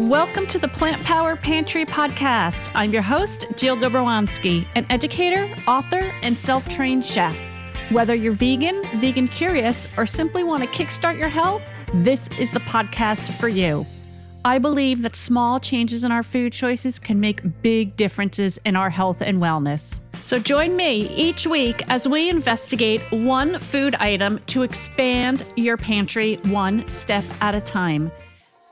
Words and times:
Welcome 0.00 0.48
to 0.48 0.58
the 0.58 0.66
Plant 0.66 1.04
Power 1.04 1.36
Pantry 1.36 1.86
podcast. 1.86 2.68
I'm 2.74 2.92
your 2.92 3.00
host, 3.00 3.46
Jill 3.56 3.76
Dobrowansky, 3.76 4.66
an 4.74 4.84
educator, 4.90 5.48
author, 5.68 6.12
and 6.22 6.36
self 6.36 6.68
trained 6.68 7.06
chef. 7.06 7.38
Whether 7.92 8.16
you're 8.16 8.32
vegan, 8.32 8.82
vegan 8.96 9.28
curious, 9.28 9.86
or 9.96 10.04
simply 10.04 10.42
want 10.42 10.64
to 10.64 10.68
kickstart 10.68 11.16
your 11.16 11.28
health, 11.28 11.62
this 11.94 12.26
is 12.40 12.50
the 12.50 12.58
podcast 12.60 13.32
for 13.34 13.46
you. 13.46 13.86
I 14.44 14.58
believe 14.58 15.02
that 15.02 15.14
small 15.14 15.60
changes 15.60 16.02
in 16.02 16.10
our 16.10 16.24
food 16.24 16.52
choices 16.52 16.98
can 16.98 17.20
make 17.20 17.62
big 17.62 17.96
differences 17.96 18.58
in 18.64 18.74
our 18.74 18.90
health 18.90 19.20
and 19.20 19.40
wellness. 19.40 19.96
So 20.16 20.40
join 20.40 20.74
me 20.74 21.08
each 21.14 21.46
week 21.46 21.88
as 21.88 22.08
we 22.08 22.30
investigate 22.30 23.00
one 23.12 23.60
food 23.60 23.94
item 23.94 24.40
to 24.48 24.64
expand 24.64 25.46
your 25.54 25.76
pantry 25.76 26.34
one 26.46 26.88
step 26.88 27.24
at 27.40 27.54
a 27.54 27.60
time. 27.60 28.10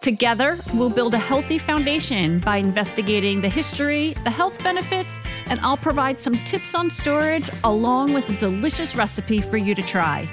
Together, 0.02 0.58
we'll 0.74 0.90
build 0.90 1.14
a 1.14 1.18
healthy 1.18 1.58
foundation 1.58 2.40
by 2.40 2.56
investigating 2.56 3.40
the 3.40 3.48
history, 3.48 4.14
the 4.24 4.30
health 4.30 4.60
benefits, 4.64 5.20
and 5.46 5.60
I'll 5.60 5.76
provide 5.76 6.18
some 6.18 6.34
tips 6.44 6.74
on 6.74 6.90
storage 6.90 7.48
along 7.62 8.12
with 8.12 8.28
a 8.28 8.36
delicious 8.36 8.96
recipe 8.96 9.40
for 9.40 9.58
you 9.58 9.76
to 9.76 9.82
try. 9.82 10.28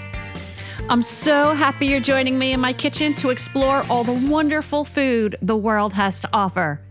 I'm 0.89 1.03
so 1.03 1.51
happy 1.51 1.85
you're 1.85 1.99
joining 1.99 2.39
me 2.39 2.53
in 2.53 2.59
my 2.59 2.73
kitchen 2.73 3.13
to 3.15 3.29
explore 3.29 3.83
all 3.91 4.03
the 4.03 4.27
wonderful 4.27 4.85
food 4.85 5.35
the 5.43 5.55
world 5.55 5.93
has 5.93 6.19
to 6.21 6.29
offer. 6.33 6.81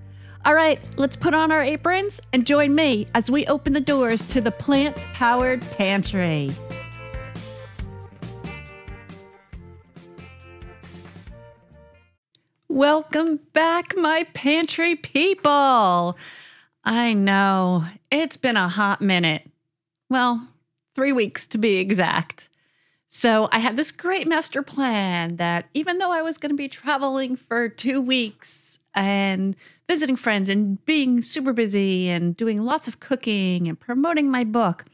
All 0.44 0.54
right, 0.54 0.78
let's 0.96 1.16
put 1.16 1.34
on 1.34 1.50
our 1.50 1.64
aprons 1.64 2.20
and 2.32 2.46
join 2.46 2.76
me 2.76 3.08
as 3.12 3.28
we 3.28 3.44
open 3.46 3.72
the 3.72 3.80
doors 3.80 4.24
to 4.26 4.40
the 4.40 4.52
plant 4.52 4.94
powered 5.14 5.62
pantry. 5.72 6.52
Welcome 12.78 13.40
back, 13.54 13.96
my 13.96 14.22
pantry 14.34 14.94
people. 14.94 16.16
I 16.84 17.12
know 17.12 17.86
it's 18.08 18.36
been 18.36 18.56
a 18.56 18.68
hot 18.68 19.00
minute. 19.00 19.50
Well, 20.08 20.46
three 20.94 21.10
weeks 21.10 21.44
to 21.48 21.58
be 21.58 21.78
exact. 21.78 22.48
So 23.08 23.48
I 23.50 23.58
had 23.58 23.74
this 23.74 23.90
great 23.90 24.28
master 24.28 24.62
plan 24.62 25.38
that 25.38 25.66
even 25.74 25.98
though 25.98 26.12
I 26.12 26.22
was 26.22 26.38
going 26.38 26.50
to 26.50 26.56
be 26.56 26.68
traveling 26.68 27.34
for 27.34 27.68
two 27.68 28.00
weeks 28.00 28.78
and 28.94 29.56
visiting 29.88 30.14
friends 30.14 30.48
and 30.48 30.84
being 30.84 31.20
super 31.20 31.52
busy 31.52 32.08
and 32.08 32.36
doing 32.36 32.62
lots 32.62 32.86
of 32.86 33.00
cooking 33.00 33.66
and 33.66 33.80
promoting 33.80 34.30
my 34.30 34.44
book, 34.44 34.84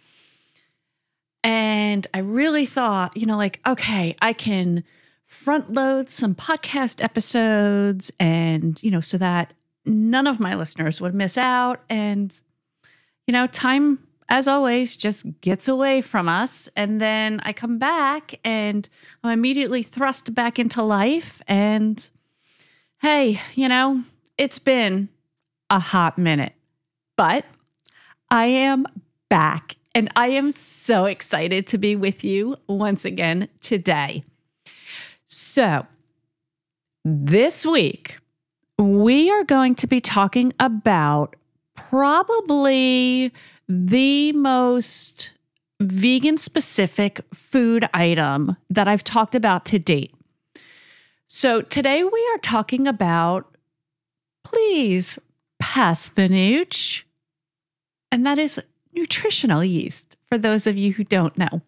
and 1.42 2.06
I 2.14 2.20
really 2.20 2.64
thought, 2.64 3.14
you 3.14 3.26
know, 3.26 3.36
like, 3.36 3.60
okay, 3.66 4.16
I 4.22 4.32
can 4.32 4.84
front 5.26 5.72
load 5.72 6.10
some 6.10 6.34
podcast 6.34 7.02
episodes 7.02 8.12
and, 8.20 8.82
you 8.82 8.90
know, 8.90 9.00
so 9.00 9.18
that 9.18 9.52
none 9.84 10.26
of 10.26 10.40
my 10.40 10.54
listeners 10.54 11.00
would 11.00 11.14
miss 11.14 11.36
out. 11.36 11.82
And, 11.88 12.40
you 13.26 13.32
know, 13.32 13.46
time, 13.46 14.06
as 14.28 14.48
always, 14.48 14.96
just 14.96 15.26
gets 15.40 15.68
away 15.68 16.00
from 16.00 16.28
us. 16.28 16.68
And 16.76 17.00
then 17.00 17.40
I 17.42 17.52
come 17.52 17.78
back 17.78 18.38
and 18.44 18.88
I'm 19.22 19.32
immediately 19.32 19.82
thrust 19.82 20.34
back 20.34 20.58
into 20.58 20.82
life. 20.82 21.42
And 21.46 22.08
hey, 23.00 23.40
you 23.54 23.68
know, 23.68 24.02
it's 24.38 24.58
been 24.58 25.08
a 25.70 25.78
hot 25.78 26.18
minute, 26.18 26.54
but 27.16 27.44
I 28.30 28.46
am 28.46 28.86
back 29.28 29.76
and 29.94 30.10
I 30.16 30.28
am 30.28 30.50
so 30.50 31.04
excited 31.04 31.66
to 31.68 31.78
be 31.78 31.96
with 31.96 32.24
you 32.24 32.56
once 32.66 33.04
again 33.04 33.48
today. 33.60 34.24
So, 35.36 35.84
this 37.04 37.66
week, 37.66 38.18
we 38.78 39.32
are 39.32 39.42
going 39.42 39.74
to 39.74 39.88
be 39.88 40.00
talking 40.00 40.52
about 40.60 41.34
probably 41.74 43.32
the 43.68 44.30
most 44.30 45.34
vegan 45.80 46.36
specific 46.36 47.20
food 47.34 47.88
item 47.92 48.56
that 48.70 48.86
I've 48.86 49.02
talked 49.02 49.34
about 49.34 49.64
to 49.66 49.80
date. 49.80 50.14
So, 51.26 51.60
today 51.60 52.04
we 52.04 52.30
are 52.32 52.38
talking 52.38 52.86
about 52.86 53.56
please 54.44 55.18
pass 55.58 56.08
the 56.10 56.28
nooch, 56.28 57.02
and 58.12 58.24
that 58.24 58.38
is 58.38 58.62
nutritional 58.92 59.64
yeast 59.64 60.16
for 60.28 60.38
those 60.38 60.68
of 60.68 60.78
you 60.78 60.92
who 60.92 61.02
don't 61.02 61.36
know. 61.36 61.60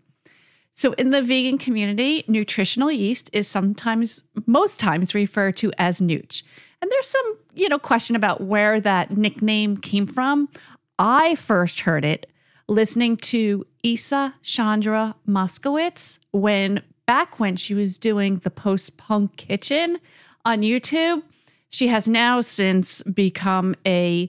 So, 0.76 0.92
in 0.92 1.08
the 1.08 1.22
vegan 1.22 1.56
community, 1.56 2.22
nutritional 2.28 2.92
yeast 2.92 3.30
is 3.32 3.48
sometimes, 3.48 4.24
most 4.44 4.78
times, 4.78 5.14
referred 5.14 5.56
to 5.56 5.72
as 5.78 6.02
nooch. 6.02 6.42
And 6.82 6.90
there's 6.90 7.08
some, 7.08 7.38
you 7.54 7.70
know, 7.70 7.78
question 7.78 8.14
about 8.14 8.42
where 8.42 8.78
that 8.82 9.16
nickname 9.16 9.78
came 9.78 10.06
from. 10.06 10.50
I 10.98 11.34
first 11.36 11.80
heard 11.80 12.04
it 12.04 12.30
listening 12.68 13.16
to 13.16 13.66
Isa 13.82 14.34
Chandra 14.42 15.14
Moskowitz 15.26 16.18
when 16.32 16.82
back 17.06 17.40
when 17.40 17.56
she 17.56 17.72
was 17.72 17.96
doing 17.96 18.36
the 18.40 18.50
post 18.50 18.98
punk 18.98 19.36
kitchen 19.38 19.98
on 20.44 20.60
YouTube. 20.60 21.22
She 21.70 21.88
has 21.88 22.06
now 22.06 22.42
since 22.42 23.02
become 23.04 23.76
a 23.86 24.28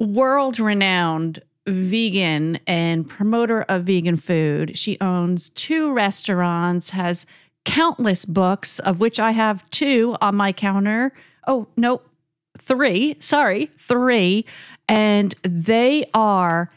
world 0.00 0.58
renowned 0.58 1.42
vegan 1.66 2.58
and 2.66 3.08
promoter 3.08 3.62
of 3.62 3.84
vegan 3.84 4.16
food. 4.16 4.78
She 4.78 4.98
owns 5.00 5.50
two 5.50 5.92
restaurants, 5.92 6.90
has 6.90 7.26
countless 7.64 8.24
books, 8.24 8.78
of 8.78 9.00
which 9.00 9.18
I 9.18 9.32
have 9.32 9.68
two 9.70 10.16
on 10.20 10.36
my 10.36 10.52
counter. 10.52 11.12
Oh, 11.46 11.66
no, 11.76 12.00
three. 12.58 13.16
Sorry, 13.20 13.66
three. 13.66 14.44
And 14.88 15.34
they 15.42 16.08
are 16.14 16.70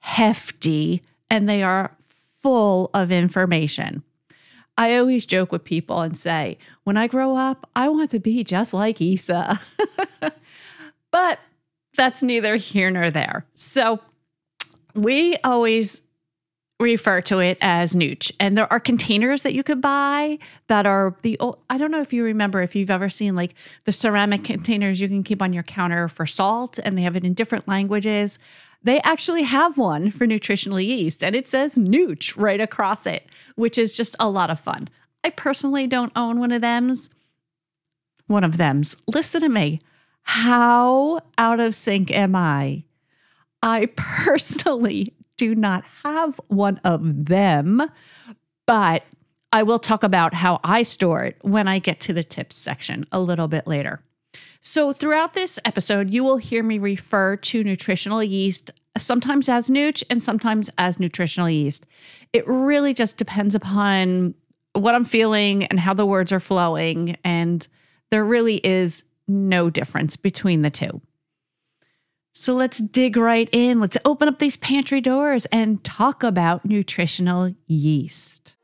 hefty 0.00 1.02
and 1.30 1.48
they 1.48 1.62
are 1.62 1.96
full 2.08 2.90
of 2.92 3.12
information. 3.12 4.02
I 4.76 4.96
always 4.96 5.26
joke 5.26 5.52
with 5.52 5.64
people 5.64 6.00
and 6.00 6.16
say, 6.16 6.58
when 6.84 6.96
I 6.96 7.06
grow 7.06 7.36
up, 7.36 7.68
I 7.76 7.88
want 7.88 8.10
to 8.10 8.18
be 8.18 8.42
just 8.42 8.74
like 8.74 9.00
Isa. 9.00 9.60
but 11.10 11.38
that's 11.96 12.22
neither 12.22 12.56
here 12.56 12.90
nor 12.90 13.10
there. 13.10 13.44
So 13.54 14.00
we 14.94 15.36
always 15.44 16.02
refer 16.82 17.20
to 17.22 17.38
it 17.38 17.56
as 17.60 17.94
nooch. 17.94 18.32
And 18.40 18.58
there 18.58 18.70
are 18.72 18.80
containers 18.80 19.42
that 19.42 19.54
you 19.54 19.62
could 19.62 19.80
buy 19.80 20.38
that 20.66 20.84
are 20.84 21.16
the 21.22 21.38
i 21.70 21.78
don't 21.78 21.90
know 21.90 22.00
if 22.00 22.12
you 22.12 22.24
remember 22.24 22.60
if 22.60 22.74
you've 22.74 22.90
ever 22.90 23.08
seen 23.08 23.36
like 23.36 23.54
the 23.84 23.92
ceramic 23.92 24.44
containers 24.44 25.00
you 25.00 25.08
can 25.08 25.22
keep 25.22 25.40
on 25.40 25.52
your 25.52 25.62
counter 25.62 26.08
for 26.08 26.26
salt 26.26 26.78
and 26.84 26.98
they 26.98 27.02
have 27.02 27.16
it 27.16 27.24
in 27.24 27.34
different 27.34 27.68
languages. 27.68 28.38
They 28.84 29.00
actually 29.02 29.42
have 29.42 29.78
one 29.78 30.10
for 30.10 30.26
nutritional 30.26 30.80
yeast 30.80 31.22
and 31.22 31.36
it 31.36 31.46
says 31.46 31.76
nooch 31.76 32.34
right 32.36 32.60
across 32.60 33.06
it 33.06 33.26
which 33.54 33.78
is 33.78 33.92
just 33.92 34.16
a 34.18 34.28
lot 34.28 34.50
of 34.50 34.60
fun. 34.60 34.88
I 35.24 35.30
personally 35.30 35.86
don't 35.86 36.12
own 36.16 36.40
one 36.40 36.52
of 36.52 36.60
them's 36.60 37.10
one 38.26 38.44
of 38.44 38.56
them's. 38.56 38.96
Listen 39.06 39.42
to 39.42 39.48
me. 39.48 39.80
How 40.22 41.20
out 41.36 41.60
of 41.60 41.74
sync 41.74 42.10
am 42.10 42.34
i 42.34 42.84
I 43.62 43.86
personally 43.96 45.14
do 45.36 45.54
not 45.54 45.84
have 46.02 46.40
one 46.48 46.78
of 46.84 47.26
them, 47.26 47.82
but 48.66 49.04
I 49.52 49.62
will 49.62 49.78
talk 49.78 50.02
about 50.02 50.34
how 50.34 50.60
I 50.64 50.82
store 50.82 51.24
it 51.24 51.36
when 51.42 51.68
I 51.68 51.78
get 51.78 52.00
to 52.00 52.12
the 52.12 52.24
tips 52.24 52.56
section 52.56 53.04
a 53.12 53.20
little 53.20 53.48
bit 53.48 53.66
later. 53.66 54.00
So, 54.60 54.92
throughout 54.92 55.34
this 55.34 55.58
episode, 55.64 56.10
you 56.10 56.22
will 56.22 56.36
hear 56.36 56.62
me 56.62 56.78
refer 56.78 57.36
to 57.36 57.64
nutritional 57.64 58.22
yeast 58.22 58.70
sometimes 58.96 59.48
as 59.48 59.68
nooch 59.68 60.02
and 60.08 60.22
sometimes 60.22 60.70
as 60.78 61.00
nutritional 61.00 61.50
yeast. 61.50 61.86
It 62.32 62.46
really 62.46 62.94
just 62.94 63.16
depends 63.16 63.54
upon 63.54 64.34
what 64.74 64.94
I'm 64.94 65.04
feeling 65.04 65.64
and 65.66 65.80
how 65.80 65.94
the 65.94 66.06
words 66.06 66.32
are 66.32 66.40
flowing. 66.40 67.16
And 67.24 67.66
there 68.10 68.24
really 68.24 68.56
is 68.56 69.04
no 69.28 69.70
difference 69.70 70.16
between 70.16 70.62
the 70.62 70.70
two. 70.70 71.00
So 72.34 72.54
let's 72.54 72.78
dig 72.78 73.18
right 73.18 73.46
in. 73.52 73.78
Let's 73.78 73.98
open 74.06 74.26
up 74.26 74.38
these 74.38 74.56
pantry 74.56 75.02
doors 75.02 75.44
and 75.52 75.84
talk 75.84 76.22
about 76.22 76.64
nutritional 76.64 77.54
yeast. 77.66 78.56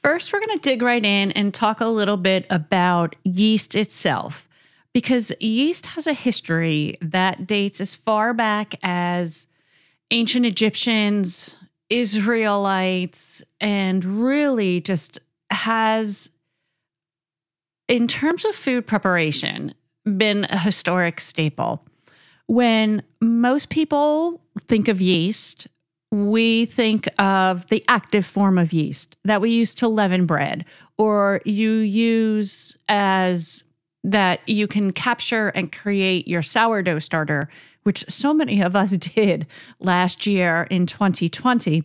First, 0.00 0.32
we're 0.32 0.38
going 0.38 0.56
to 0.56 0.60
dig 0.62 0.80
right 0.80 1.04
in 1.04 1.32
and 1.32 1.52
talk 1.52 1.80
a 1.80 1.86
little 1.86 2.16
bit 2.16 2.46
about 2.50 3.16
yeast 3.24 3.74
itself 3.74 4.46
because 4.92 5.32
yeast 5.40 5.86
has 5.86 6.06
a 6.06 6.12
history 6.12 6.98
that 7.00 7.46
dates 7.46 7.80
as 7.80 7.94
far 7.94 8.34
back 8.34 8.74
as 8.82 9.46
ancient 10.10 10.46
Egyptians, 10.46 11.56
Israelites, 11.88 13.42
and 13.60 14.04
really 14.04 14.80
just 14.80 15.20
has 15.50 16.30
in 17.88 18.06
terms 18.06 18.44
of 18.44 18.54
food 18.54 18.86
preparation, 18.86 19.74
been 20.16 20.46
a 20.48 20.58
historic 20.58 21.20
staple. 21.20 21.84
When 22.46 23.02
most 23.20 23.68
people 23.68 24.40
think 24.68 24.86
of 24.86 25.00
yeast, 25.00 25.66
we 26.12 26.66
think 26.66 27.08
of 27.18 27.66
the 27.68 27.84
active 27.88 28.24
form 28.24 28.58
of 28.58 28.72
yeast 28.72 29.16
that 29.24 29.40
we 29.40 29.50
use 29.50 29.74
to 29.76 29.88
leaven 29.88 30.24
bread 30.24 30.64
or 30.98 31.40
you 31.44 31.70
use 31.70 32.76
as 32.88 33.64
that 34.02 34.40
you 34.48 34.66
can 34.66 34.92
capture 34.92 35.48
and 35.48 35.72
create 35.72 36.26
your 36.26 36.42
sourdough 36.42 36.98
starter, 37.00 37.48
which 37.82 38.04
so 38.08 38.32
many 38.32 38.60
of 38.62 38.74
us 38.74 38.96
did 38.96 39.46
last 39.78 40.26
year 40.26 40.66
in 40.70 40.86
2020. 40.86 41.84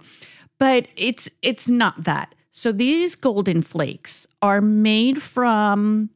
But 0.57 0.87
it's 0.95 1.29
it's 1.41 1.67
not 1.67 2.03
that. 2.05 2.33
So 2.51 2.71
these 2.71 3.15
golden 3.15 3.61
flakes 3.61 4.25
are 4.41 4.61
made 4.61 5.21
from 5.21 6.09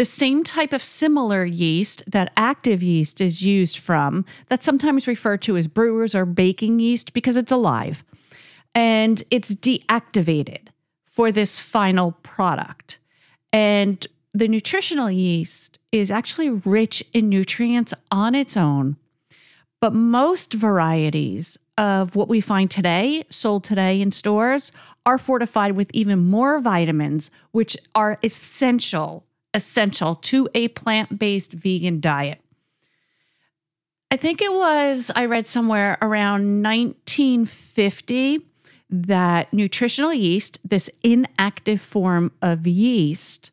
the 0.00 0.04
same 0.06 0.44
type 0.44 0.72
of 0.72 0.82
similar 0.82 1.44
yeast 1.44 2.02
that 2.10 2.32
active 2.34 2.82
yeast 2.82 3.20
is 3.20 3.42
used 3.42 3.76
from, 3.76 4.24
that's 4.48 4.64
sometimes 4.64 5.06
referred 5.06 5.42
to 5.42 5.58
as 5.58 5.66
brewers 5.66 6.14
or 6.14 6.24
baking 6.24 6.78
yeast 6.78 7.12
because 7.12 7.36
it's 7.36 7.52
alive. 7.52 8.02
And 8.74 9.22
it's 9.30 9.54
deactivated 9.54 10.68
for 11.04 11.30
this 11.30 11.58
final 11.58 12.12
product. 12.22 12.98
And 13.52 14.06
the 14.32 14.48
nutritional 14.48 15.10
yeast 15.10 15.78
is 15.92 16.10
actually 16.10 16.50
rich 16.50 17.02
in 17.12 17.28
nutrients 17.28 17.94
on 18.10 18.34
its 18.34 18.56
own. 18.56 18.96
But 19.80 19.94
most 19.94 20.52
varieties 20.52 21.58
of 21.78 22.14
what 22.14 22.28
we 22.28 22.40
find 22.40 22.70
today, 22.70 23.24
sold 23.30 23.64
today 23.64 24.00
in 24.00 24.12
stores, 24.12 24.72
are 25.06 25.18
fortified 25.18 25.72
with 25.72 25.90
even 25.94 26.18
more 26.18 26.60
vitamins, 26.60 27.30
which 27.52 27.76
are 27.94 28.18
essential 28.22 29.24
essential 29.54 30.14
to 30.14 30.48
a 30.54 30.68
plant 30.68 31.18
based 31.18 31.52
vegan 31.52 32.00
diet. 32.00 32.40
I 34.10 34.16
think 34.16 34.42
it 34.42 34.52
was, 34.52 35.10
I 35.14 35.26
read 35.26 35.46
somewhere 35.46 35.96
around 36.02 36.62
1950 36.62 38.40
that 38.90 39.52
nutritional 39.52 40.12
yeast, 40.12 40.58
this 40.68 40.90
inactive 41.04 41.80
form 41.80 42.32
of 42.42 42.66
yeast, 42.66 43.52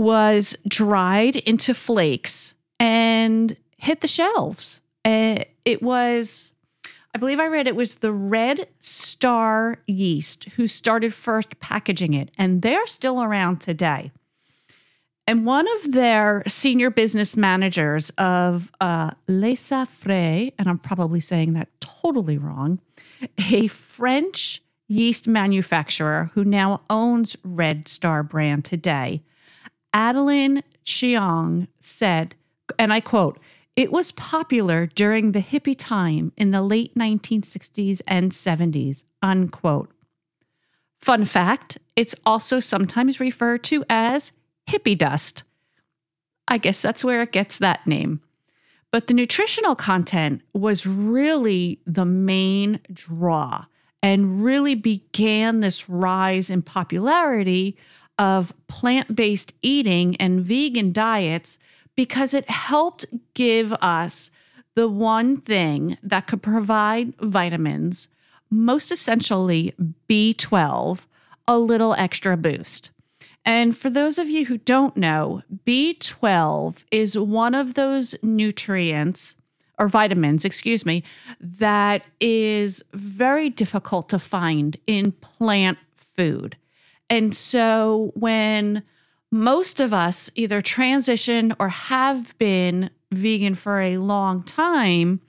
was 0.00 0.56
dried 0.66 1.36
into 1.36 1.74
flakes 1.74 2.54
and 2.78 3.56
hit 3.76 4.00
the 4.00 4.08
shelves. 4.08 4.80
Uh, 5.04 5.44
it 5.64 5.82
was, 5.82 6.52
I 7.14 7.18
believe 7.18 7.38
I 7.38 7.46
read 7.46 7.66
it 7.66 7.76
was 7.76 7.96
the 7.96 8.12
Red 8.12 8.68
Star 8.80 9.76
yeast 9.86 10.44
who 10.50 10.66
started 10.66 11.14
first 11.14 11.60
packaging 11.60 12.14
it, 12.14 12.30
and 12.38 12.62
they're 12.62 12.86
still 12.86 13.22
around 13.22 13.60
today. 13.60 14.10
And 15.26 15.46
one 15.46 15.66
of 15.76 15.92
their 15.92 16.42
senior 16.48 16.90
business 16.90 17.36
managers 17.36 18.10
of 18.18 18.72
uh, 18.80 19.12
Lesaffre, 19.28 20.52
and 20.58 20.68
I'm 20.68 20.78
probably 20.78 21.20
saying 21.20 21.52
that 21.52 21.68
totally 21.80 22.36
wrong, 22.36 22.80
a 23.52 23.68
French 23.68 24.62
yeast 24.88 25.28
manufacturer 25.28 26.30
who 26.34 26.44
now 26.44 26.80
owns 26.90 27.36
Red 27.44 27.86
Star 27.86 28.22
brand 28.24 28.64
today, 28.64 29.22
Adeline 29.92 30.62
Chiang 30.84 31.68
said, 31.80 32.34
and 32.78 32.92
I 32.92 33.00
quote, 33.00 33.38
it 33.76 33.92
was 33.92 34.12
popular 34.12 34.86
during 34.86 35.32
the 35.32 35.42
hippie 35.42 35.76
time 35.76 36.32
in 36.36 36.50
the 36.50 36.62
late 36.62 36.94
1960s 36.96 38.00
and 38.06 38.32
70s, 38.32 39.04
unquote. 39.22 39.90
Fun 41.00 41.24
fact, 41.24 41.78
it's 41.96 42.14
also 42.26 42.60
sometimes 42.60 43.20
referred 43.20 43.64
to 43.64 43.84
as 43.88 44.32
hippie 44.68 44.98
dust. 44.98 45.44
I 46.46 46.58
guess 46.58 46.82
that's 46.82 47.04
where 47.04 47.22
it 47.22 47.32
gets 47.32 47.58
that 47.58 47.86
name. 47.86 48.20
But 48.90 49.06
the 49.06 49.14
nutritional 49.14 49.76
content 49.76 50.42
was 50.52 50.84
really 50.86 51.80
the 51.86 52.04
main 52.04 52.80
draw 52.92 53.66
and 54.02 54.42
really 54.42 54.74
began 54.74 55.60
this 55.60 55.88
rise 55.88 56.50
in 56.50 56.62
popularity 56.62 57.76
of 58.20 58.52
plant 58.68 59.16
based 59.16 59.54
eating 59.62 60.14
and 60.16 60.44
vegan 60.44 60.92
diets 60.92 61.58
because 61.96 62.34
it 62.34 62.50
helped 62.50 63.06
give 63.32 63.72
us 63.72 64.30
the 64.74 64.88
one 64.88 65.40
thing 65.40 65.96
that 66.02 66.26
could 66.26 66.42
provide 66.42 67.14
vitamins, 67.20 68.08
most 68.50 68.92
essentially 68.92 69.72
B12, 70.06 71.06
a 71.48 71.58
little 71.58 71.94
extra 71.94 72.36
boost. 72.36 72.90
And 73.46 73.74
for 73.74 73.88
those 73.88 74.18
of 74.18 74.28
you 74.28 74.44
who 74.44 74.58
don't 74.58 74.98
know, 74.98 75.42
B12 75.66 76.84
is 76.90 77.16
one 77.16 77.54
of 77.54 77.72
those 77.72 78.14
nutrients 78.22 79.34
or 79.78 79.88
vitamins, 79.88 80.44
excuse 80.44 80.84
me, 80.84 81.02
that 81.40 82.02
is 82.20 82.82
very 82.92 83.48
difficult 83.48 84.10
to 84.10 84.18
find 84.18 84.76
in 84.86 85.12
plant 85.12 85.78
food. 85.96 86.58
And 87.10 87.36
so 87.36 88.12
when 88.14 88.84
most 89.32 89.80
of 89.80 89.92
us 89.92 90.30
either 90.34 90.62
transition 90.62 91.54
or 91.58 91.68
have 91.68 92.36
been 92.38 92.90
vegan 93.10 93.54
for 93.54 93.80
a 93.80 93.98
long 93.98 94.44
time, 94.44 95.20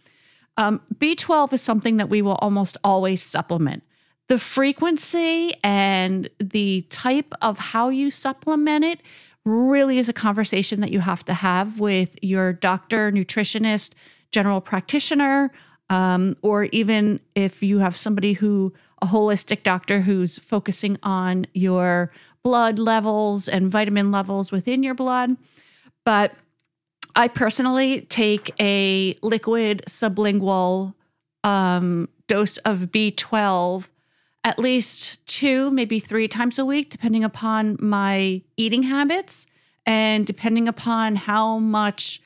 um, 0.58 0.82
B12 0.96 1.54
is 1.54 1.62
something 1.62 1.98
that 1.98 2.10
we 2.10 2.22
will 2.22 2.36
almost 2.36 2.78
always 2.84 3.22
supplement. 3.22 3.84
The 4.28 4.38
frequency 4.38 5.56
and 5.64 6.30
the 6.40 6.84
type 6.90 7.34
of 7.42 7.58
how 7.58 7.90
you 7.90 8.12
supplement 8.12 8.86
it 8.86 9.02
really 9.44 9.98
is 9.98 10.08
a 10.08 10.14
conversation 10.14 10.82
that 10.82 10.92
you 10.92 11.00
have 11.00 11.26
to 11.26 11.34
have 11.34 11.80
with 11.80 12.16
your 12.22 12.54
doctor, 12.54 13.12
nutritionist, 13.12 13.94
general 14.32 14.62
practitioner, 14.62 15.52
um, 15.90 16.38
or 16.42 16.66
even 16.66 17.20
if 17.36 17.62
you 17.64 17.80
have 17.80 17.98
somebody 17.98 18.34
who, 18.34 18.72
a 19.02 19.08
holistic 19.08 19.64
doctor 19.64 20.02
who's 20.02 20.38
focusing 20.38 20.98
on 21.04 21.48
your 21.54 22.12
blood 22.44 22.80
levels 22.80 23.48
and 23.48 23.70
vitamin 23.70 24.12
levels 24.12 24.52
within 24.52 24.84
your 24.84 24.94
blood. 24.94 25.38
But 26.06 26.34
I 27.16 27.28
personally 27.28 28.02
take 28.02 28.52
a 28.60 29.16
liquid 29.22 29.84
sublingual 29.88 30.94
um, 31.44 32.10
dose 32.28 32.58
of 32.58 32.92
B12 32.92 33.90
at 34.44 34.58
least 34.58 35.26
two, 35.28 35.70
maybe 35.72 36.00
three 36.00 36.28
times 36.28 36.58
a 36.58 36.66
week, 36.66 36.90
depending 36.90 37.24
upon 37.24 37.78
my 37.80 38.42
eating 38.58 38.84
habits 38.84 39.46
and 39.86 40.26
depending 40.26 40.68
upon 40.68 41.16
how 41.16 41.60
much 41.60 42.22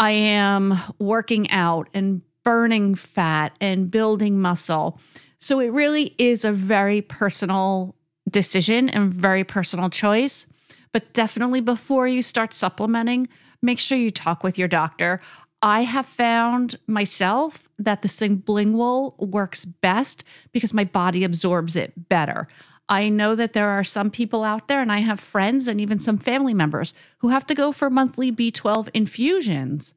I 0.00 0.10
am 0.10 0.78
working 0.98 1.50
out 1.50 1.88
and 1.94 2.22
burning 2.44 2.94
fat 2.94 3.56
and 3.60 3.90
building 3.90 4.40
muscle. 4.40 5.00
So 5.38 5.60
it 5.60 5.68
really 5.68 6.14
is 6.18 6.44
a 6.44 6.52
very 6.52 7.00
personal 7.00 7.94
decision 8.28 8.88
and 8.88 9.12
very 9.12 9.44
personal 9.44 9.90
choice. 9.90 10.46
But 10.92 11.12
definitely 11.12 11.60
before 11.60 12.08
you 12.08 12.22
start 12.22 12.52
supplementing, 12.52 13.28
make 13.62 13.78
sure 13.78 13.98
you 13.98 14.10
talk 14.10 14.42
with 14.42 14.58
your 14.58 14.68
doctor. 14.68 15.20
I 15.60 15.82
have 15.82 16.06
found 16.06 16.76
myself 16.86 17.68
that 17.78 18.02
the 18.02 18.08
sublingual 18.08 19.18
works 19.18 19.64
best 19.64 20.24
because 20.52 20.72
my 20.72 20.84
body 20.84 21.24
absorbs 21.24 21.74
it 21.76 22.08
better. 22.08 22.48
I 22.88 23.08
know 23.08 23.34
that 23.34 23.52
there 23.52 23.68
are 23.68 23.84
some 23.84 24.10
people 24.10 24.44
out 24.44 24.68
there, 24.68 24.80
and 24.80 24.90
I 24.90 24.98
have 24.98 25.20
friends 25.20 25.68
and 25.68 25.80
even 25.80 26.00
some 26.00 26.16
family 26.16 26.54
members 26.54 26.94
who 27.18 27.28
have 27.28 27.44
to 27.46 27.54
go 27.54 27.70
for 27.70 27.90
monthly 27.90 28.32
B12 28.32 28.88
infusions. 28.94 29.92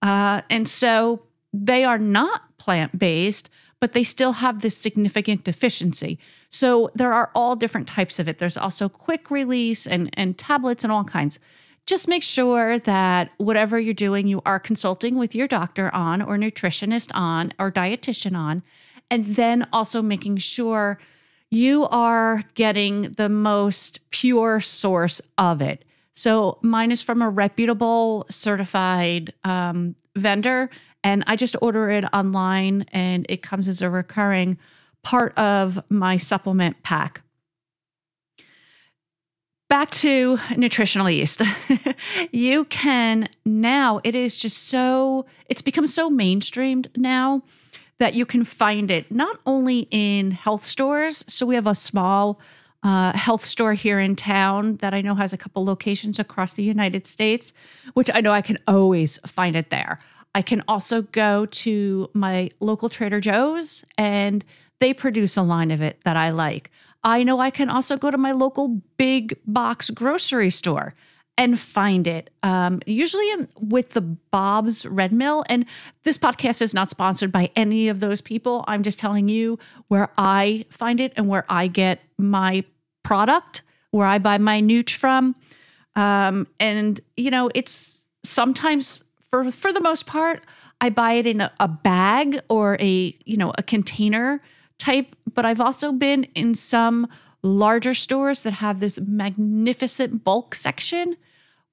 Uh, 0.00 0.42
and 0.48 0.68
so 0.68 1.22
they 1.52 1.84
are 1.84 1.98
not 1.98 2.56
plant 2.58 2.98
based, 2.98 3.50
but 3.80 3.92
they 3.92 4.04
still 4.04 4.32
have 4.32 4.60
this 4.60 4.76
significant 4.76 5.44
deficiency. 5.44 6.18
So 6.50 6.90
there 6.94 7.12
are 7.12 7.30
all 7.34 7.56
different 7.56 7.88
types 7.88 8.18
of 8.18 8.28
it. 8.28 8.38
There's 8.38 8.56
also 8.56 8.88
quick 8.88 9.30
release 9.30 9.86
and, 9.86 10.10
and 10.14 10.38
tablets 10.38 10.84
and 10.84 10.92
all 10.92 11.04
kinds 11.04 11.38
just 11.86 12.08
make 12.08 12.22
sure 12.22 12.80
that 12.80 13.30
whatever 13.38 13.78
you're 13.78 13.94
doing, 13.94 14.26
you 14.26 14.42
are 14.44 14.58
consulting 14.58 15.16
with 15.16 15.34
your 15.34 15.46
doctor 15.46 15.94
on, 15.94 16.20
or 16.20 16.36
nutritionist 16.36 17.10
on, 17.14 17.54
or 17.58 17.70
dietitian 17.70 18.36
on, 18.36 18.62
and 19.08 19.24
then 19.36 19.66
also 19.72 20.02
making 20.02 20.36
sure 20.38 20.98
you 21.48 21.84
are 21.86 22.42
getting 22.54 23.02
the 23.12 23.28
most 23.28 24.00
pure 24.10 24.60
source 24.60 25.22
of 25.38 25.62
it. 25.62 25.84
So 26.12 26.58
mine 26.62 26.90
is 26.90 27.04
from 27.04 27.22
a 27.22 27.30
reputable 27.30 28.26
certified 28.30 29.32
um, 29.44 29.94
vendor, 30.16 30.70
and 31.06 31.22
I 31.28 31.36
just 31.36 31.54
order 31.62 31.88
it 31.88 32.04
online, 32.12 32.84
and 32.90 33.26
it 33.28 33.40
comes 33.40 33.68
as 33.68 33.80
a 33.80 33.88
recurring 33.88 34.58
part 35.04 35.38
of 35.38 35.78
my 35.88 36.16
supplement 36.16 36.82
pack 36.82 37.22
back 39.68 39.90
to 39.90 40.38
nutritional 40.56 41.08
yeast. 41.08 41.42
you 42.32 42.64
can 42.64 43.28
now, 43.44 44.00
it 44.02 44.16
is 44.16 44.36
just 44.36 44.68
so, 44.68 45.26
it's 45.48 45.62
become 45.62 45.86
so 45.86 46.10
mainstreamed 46.10 46.88
now 46.96 47.42
that 47.98 48.14
you 48.14 48.26
can 48.26 48.44
find 48.44 48.90
it 48.90 49.10
not 49.10 49.38
only 49.46 49.86
in 49.90 50.32
health 50.32 50.64
stores. 50.64 51.24
So 51.28 51.46
we 51.46 51.54
have 51.54 51.66
a 51.66 51.74
small 51.74 52.40
uh, 52.82 53.12
health 53.16 53.44
store 53.44 53.74
here 53.74 53.98
in 53.98 54.14
town 54.14 54.76
that 54.76 54.94
I 54.94 55.00
know 55.00 55.14
has 55.14 55.32
a 55.32 55.38
couple 55.38 55.64
locations 55.64 56.18
across 56.18 56.54
the 56.54 56.62
United 56.62 57.06
States, 57.06 57.52
which 57.94 58.10
I 58.12 58.20
know 58.20 58.32
I 58.32 58.42
can 58.42 58.58
always 58.66 59.18
find 59.26 59.56
it 59.56 59.70
there. 59.70 60.00
I 60.36 60.42
can 60.42 60.62
also 60.68 61.00
go 61.00 61.46
to 61.46 62.10
my 62.12 62.50
local 62.60 62.90
Trader 62.90 63.20
Joe's 63.20 63.86
and 63.96 64.44
they 64.80 64.92
produce 64.92 65.38
a 65.38 65.42
line 65.42 65.70
of 65.70 65.80
it 65.80 65.98
that 66.04 66.18
I 66.18 66.28
like. 66.28 66.70
I 67.02 67.22
know 67.22 67.38
I 67.38 67.48
can 67.48 67.70
also 67.70 67.96
go 67.96 68.10
to 68.10 68.18
my 68.18 68.32
local 68.32 68.82
big 68.98 69.38
box 69.46 69.88
grocery 69.88 70.50
store 70.50 70.94
and 71.38 71.58
find 71.58 72.06
it. 72.06 72.28
Um, 72.42 72.82
usually 72.84 73.30
in, 73.30 73.48
with 73.58 73.90
the 73.94 74.02
Bob's 74.02 74.84
Red 74.84 75.10
Mill. 75.10 75.42
And 75.48 75.64
this 76.02 76.18
podcast 76.18 76.60
is 76.60 76.74
not 76.74 76.90
sponsored 76.90 77.32
by 77.32 77.50
any 77.56 77.88
of 77.88 78.00
those 78.00 78.20
people. 78.20 78.62
I'm 78.68 78.82
just 78.82 78.98
telling 78.98 79.30
you 79.30 79.58
where 79.88 80.10
I 80.18 80.66
find 80.68 81.00
it 81.00 81.14
and 81.16 81.28
where 81.28 81.46
I 81.48 81.66
get 81.66 82.00
my 82.18 82.62
product, 83.02 83.62
where 83.90 84.06
I 84.06 84.18
buy 84.18 84.36
my 84.36 84.60
nooch 84.60 84.96
from. 84.96 85.34
Um, 85.94 86.46
and 86.60 87.00
you 87.16 87.30
know, 87.30 87.48
it's 87.54 88.00
sometimes 88.22 89.02
for 89.44 89.50
for 89.50 89.72
the 89.72 89.80
most 89.80 90.06
part, 90.06 90.44
I 90.80 90.90
buy 90.90 91.14
it 91.14 91.26
in 91.26 91.40
a, 91.40 91.52
a 91.60 91.68
bag 91.68 92.40
or 92.48 92.76
a 92.80 93.16
you 93.24 93.36
know 93.36 93.52
a 93.58 93.62
container 93.62 94.42
type. 94.78 95.14
But 95.32 95.44
I've 95.44 95.60
also 95.60 95.92
been 95.92 96.24
in 96.34 96.54
some 96.54 97.08
larger 97.42 97.94
stores 97.94 98.42
that 98.42 98.54
have 98.54 98.80
this 98.80 98.98
magnificent 99.00 100.24
bulk 100.24 100.54
section 100.54 101.16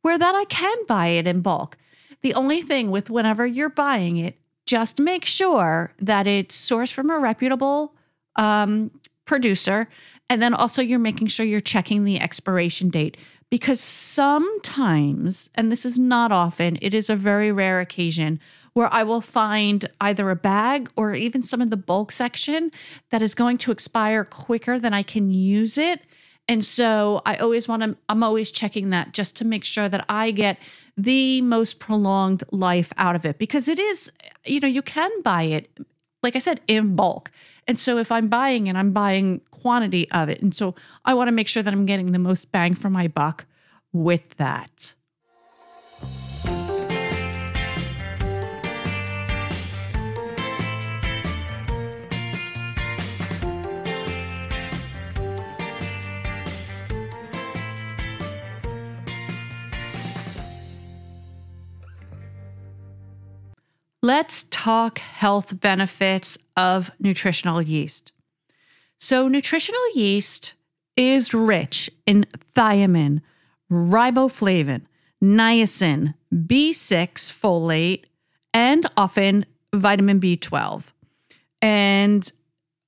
where 0.01 0.19
that 0.19 0.35
I 0.35 0.45
can 0.45 0.77
buy 0.87 1.07
it 1.07 1.27
in 1.27 1.41
bulk. 1.41 1.77
The 2.21 2.33
only 2.33 2.61
thing 2.61 2.91
with 2.91 3.09
whenever 3.09 3.45
you're 3.45 3.69
buying 3.69 4.17
it, 4.17 4.37
just 4.65 4.99
make 4.99 5.25
sure 5.25 5.93
that 5.99 6.27
it's 6.27 6.55
sourced 6.55 6.93
from 6.93 7.09
a 7.09 7.19
reputable 7.19 7.95
um, 8.35 8.91
producer. 9.25 9.87
And 10.29 10.41
then 10.41 10.53
also 10.53 10.81
you're 10.81 10.99
making 10.99 11.27
sure 11.27 11.45
you're 11.45 11.61
checking 11.61 12.03
the 12.03 12.19
expiration 12.19 12.89
date 12.89 13.17
because 13.53 13.79
sometimes, 13.79 15.47
and 15.53 15.71
this 15.71 15.85
is 15.85 15.99
not 15.99 16.31
often, 16.31 16.75
it 16.81 16.91
is 16.91 17.07
a 17.07 17.15
very 17.15 17.51
rare 17.51 17.79
occasion 17.79 18.39
where 18.73 18.91
I 18.91 19.03
will 19.03 19.21
find 19.21 19.87
either 20.01 20.31
a 20.31 20.35
bag 20.35 20.89
or 20.95 21.13
even 21.13 21.43
some 21.43 21.61
of 21.61 21.69
the 21.69 21.77
bulk 21.77 22.11
section 22.11 22.71
that 23.11 23.21
is 23.21 23.35
going 23.35 23.59
to 23.59 23.71
expire 23.71 24.23
quicker 24.23 24.79
than 24.79 24.91
I 24.91 25.03
can 25.03 25.29
use 25.29 25.77
it. 25.77 26.01
And 26.47 26.65
so 26.65 27.21
I 27.27 27.35
always 27.35 27.67
want 27.67 27.83
to, 27.83 27.95
I'm 28.09 28.23
always 28.23 28.49
checking 28.49 28.89
that 28.89 29.13
just 29.13 29.35
to 29.35 29.45
make 29.45 29.65
sure 29.65 29.87
that 29.87 30.03
I 30.09 30.31
get 30.31 30.57
the 30.97 31.39
most 31.43 31.77
prolonged 31.77 32.43
life 32.49 32.91
out 32.97 33.15
of 33.15 33.23
it 33.23 33.37
because 33.37 33.67
it 33.67 33.77
is, 33.77 34.11
you 34.47 34.61
know, 34.61 34.67
you 34.67 34.81
can 34.81 35.11
buy 35.21 35.43
it, 35.43 35.69
like 36.23 36.35
I 36.35 36.39
said, 36.39 36.59
in 36.67 36.95
bulk. 36.95 37.29
And 37.67 37.77
so 37.77 37.99
if 37.99 38.11
I'm 38.11 38.29
buying 38.29 38.67
and 38.67 38.79
I'm 38.79 38.93
buying 38.93 39.41
quantity 39.63 40.11
of 40.11 40.27
it. 40.27 40.41
And 40.41 40.53
so 40.53 40.75
I 41.05 41.13
want 41.13 41.29
to 41.29 41.31
make 41.31 41.47
sure 41.47 41.63
that 41.63 41.73
I'm 41.73 41.85
getting 41.85 42.11
the 42.11 42.19
most 42.19 42.51
bang 42.51 42.75
for 42.75 42.89
my 42.89 43.07
buck 43.07 43.45
with 43.93 44.35
that. 44.35 44.93
Let's 64.01 64.43
talk 64.49 64.99
health 64.99 65.61
benefits 65.61 66.37
of 66.57 66.91
nutritional 66.99 67.61
yeast. 67.61 68.11
So, 69.05 69.27
nutritional 69.27 69.81
yeast 69.95 70.53
is 70.95 71.33
rich 71.33 71.89
in 72.05 72.25
thiamine, 72.55 73.19
riboflavin, 73.69 74.83
niacin, 75.21 76.13
B6 76.33 77.11
folate, 77.29 78.05
and 78.53 78.85
often 78.95 79.45
vitamin 79.73 80.21
B12. 80.21 80.85
And 81.61 82.31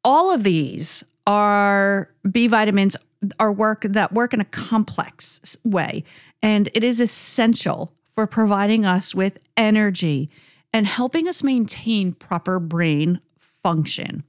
all 0.06 0.34
of 0.34 0.46
these 0.46 1.04
are 1.28 2.10
B 2.32 2.48
vitamins 2.48 2.96
are 3.38 3.52
work 3.52 3.82
that 3.82 4.14
work 4.14 4.34
in 4.34 4.40
a 4.40 4.46
complex 4.46 5.58
way 5.66 6.06
and 6.42 6.70
it 6.74 6.86
is 6.86 7.02
essential 7.02 7.92
for 8.14 8.26
providing 8.26 8.86
us 8.86 9.14
with 9.14 9.38
energy 9.58 10.30
and 10.72 10.88
helping 10.88 11.28
us 11.28 11.44
maintain 11.44 12.14
proper 12.14 12.58
brain 12.58 13.20
function. 13.38 14.24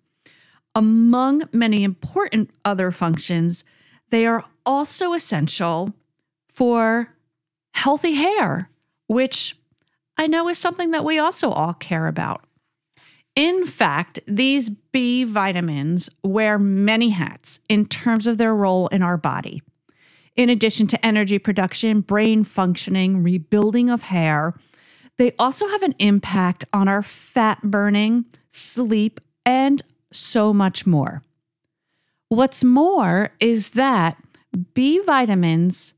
Among 0.76 1.44
many 1.54 1.84
important 1.84 2.50
other 2.62 2.90
functions, 2.90 3.64
they 4.10 4.26
are 4.26 4.44
also 4.66 5.14
essential 5.14 5.94
for 6.50 7.14
healthy 7.72 8.12
hair, 8.12 8.68
which 9.06 9.56
I 10.18 10.26
know 10.26 10.50
is 10.50 10.58
something 10.58 10.90
that 10.90 11.02
we 11.02 11.18
also 11.18 11.48
all 11.48 11.72
care 11.72 12.06
about. 12.06 12.44
In 13.34 13.64
fact, 13.64 14.20
these 14.26 14.68
B 14.68 15.24
vitamins 15.24 16.10
wear 16.22 16.58
many 16.58 17.08
hats 17.08 17.60
in 17.70 17.86
terms 17.86 18.26
of 18.26 18.36
their 18.36 18.54
role 18.54 18.88
in 18.88 19.00
our 19.00 19.16
body. 19.16 19.62
In 20.36 20.50
addition 20.50 20.86
to 20.88 21.06
energy 21.06 21.38
production, 21.38 22.02
brain 22.02 22.44
functioning, 22.44 23.22
rebuilding 23.22 23.88
of 23.88 24.02
hair, 24.02 24.52
they 25.16 25.32
also 25.38 25.66
have 25.68 25.82
an 25.82 25.94
impact 25.98 26.66
on 26.74 26.86
our 26.86 27.02
fat 27.02 27.62
burning, 27.62 28.26
sleep, 28.50 29.20
and 29.46 29.82
so 30.16 30.52
much 30.52 30.86
more. 30.86 31.22
What's 32.28 32.64
more 32.64 33.30
is 33.38 33.70
that 33.70 34.16
B 34.74 35.00
vitamins 35.00 35.94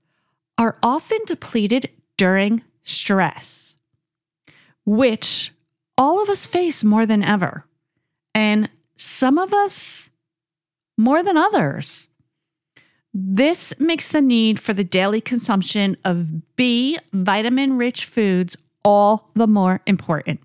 are 0.58 0.76
often 0.82 1.18
depleted 1.26 1.90
during 2.16 2.62
stress, 2.82 3.76
which 4.84 5.52
all 5.96 6.22
of 6.22 6.28
us 6.28 6.46
face 6.46 6.84
more 6.84 7.06
than 7.06 7.22
ever. 7.22 7.64
And 8.34 8.68
some 8.96 9.38
of 9.38 9.52
us 9.52 10.10
more 10.96 11.22
than 11.22 11.36
others. 11.36 12.08
This 13.14 13.78
makes 13.80 14.08
the 14.08 14.20
need 14.20 14.60
for 14.60 14.72
the 14.72 14.84
daily 14.84 15.20
consumption 15.20 15.96
of 16.04 16.56
B 16.56 16.98
vitamin 17.12 17.78
rich 17.78 18.04
foods 18.04 18.56
all 18.84 19.30
the 19.34 19.46
more 19.46 19.80
important. 19.86 20.40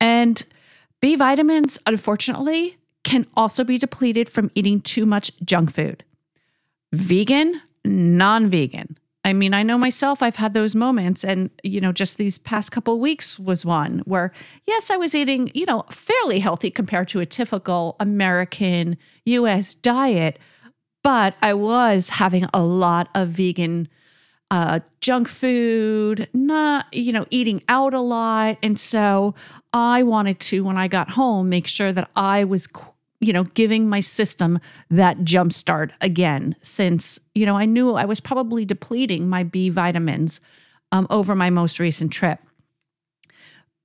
And 0.00 0.44
B 1.00 1.16
vitamins, 1.16 1.78
unfortunately, 1.86 2.76
can 3.04 3.26
also 3.34 3.64
be 3.64 3.78
depleted 3.78 4.28
from 4.28 4.50
eating 4.54 4.80
too 4.80 5.06
much 5.06 5.30
junk 5.44 5.72
food. 5.72 6.04
Vegan, 6.92 7.60
non 7.84 8.50
vegan. 8.50 8.98
I 9.24 9.32
mean, 9.32 9.52
I 9.52 9.62
know 9.62 9.76
myself, 9.76 10.22
I've 10.22 10.36
had 10.36 10.54
those 10.54 10.74
moments. 10.74 11.24
And, 11.24 11.50
you 11.62 11.80
know, 11.80 11.92
just 11.92 12.16
these 12.16 12.38
past 12.38 12.72
couple 12.72 12.98
weeks 12.98 13.38
was 13.38 13.64
one 13.64 13.98
where, 14.06 14.32
yes, 14.66 14.90
I 14.90 14.96
was 14.96 15.14
eating, 15.14 15.50
you 15.54 15.66
know, 15.66 15.84
fairly 15.90 16.38
healthy 16.38 16.70
compared 16.70 17.08
to 17.08 17.20
a 17.20 17.26
typical 17.26 17.96
American 18.00 18.96
US 19.26 19.74
diet, 19.74 20.38
but 21.02 21.34
I 21.42 21.52
was 21.54 22.08
having 22.08 22.46
a 22.54 22.62
lot 22.62 23.08
of 23.14 23.28
vegan 23.28 23.88
uh, 24.50 24.80
junk 25.02 25.28
food, 25.28 26.28
not, 26.32 26.86
you 26.92 27.12
know, 27.12 27.26
eating 27.30 27.62
out 27.68 27.92
a 27.92 28.00
lot. 28.00 28.56
And 28.62 28.80
so 28.80 29.34
I 29.72 30.02
wanted 30.02 30.40
to, 30.40 30.64
when 30.64 30.76
I 30.76 30.88
got 30.88 31.10
home, 31.10 31.48
make 31.48 31.66
sure 31.66 31.92
that 31.92 32.10
I 32.16 32.44
was, 32.44 32.68
you 33.20 33.32
know, 33.32 33.44
giving 33.44 33.88
my 33.88 34.00
system 34.00 34.60
that 34.90 35.24
jump 35.24 35.52
start 35.52 35.92
again, 36.00 36.56
since, 36.62 37.18
you 37.34 37.44
know, 37.44 37.56
I 37.56 37.66
knew 37.66 37.94
I 37.94 38.04
was 38.04 38.20
probably 38.20 38.64
depleting 38.64 39.28
my 39.28 39.42
B 39.42 39.68
vitamins 39.68 40.40
um, 40.92 41.06
over 41.10 41.34
my 41.34 41.50
most 41.50 41.78
recent 41.78 42.12
trip. 42.12 42.40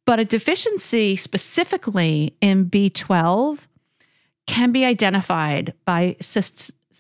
But 0.06 0.20
a 0.20 0.26
deficiency 0.26 1.16
specifically 1.16 2.36
in 2.42 2.70
B12 2.70 3.68
can 4.48 4.72
be 4.72 4.84
identified 4.84 5.74
by 5.86 6.18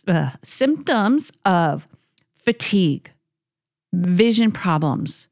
uh, 0.08 0.30
symptoms 0.44 1.32
of 1.46 1.88
fatigue, 2.34 3.12
vision 3.92 4.52
problems, 4.52 5.28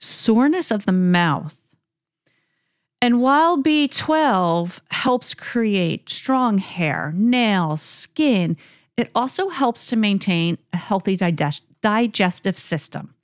soreness 0.00 0.70
of 0.70 0.84
the 0.86 0.92
mouth. 0.92 1.60
And 3.04 3.20
while 3.20 3.62
B12 3.62 4.80
helps 4.90 5.34
create 5.34 6.08
strong 6.08 6.56
hair, 6.56 7.12
nails, 7.14 7.82
skin, 7.82 8.56
it 8.96 9.10
also 9.14 9.50
helps 9.50 9.88
to 9.88 9.96
maintain 9.96 10.56
a 10.72 10.78
healthy 10.78 11.14
digest- 11.14 11.66
digestive 11.82 12.58
system. 12.58 13.14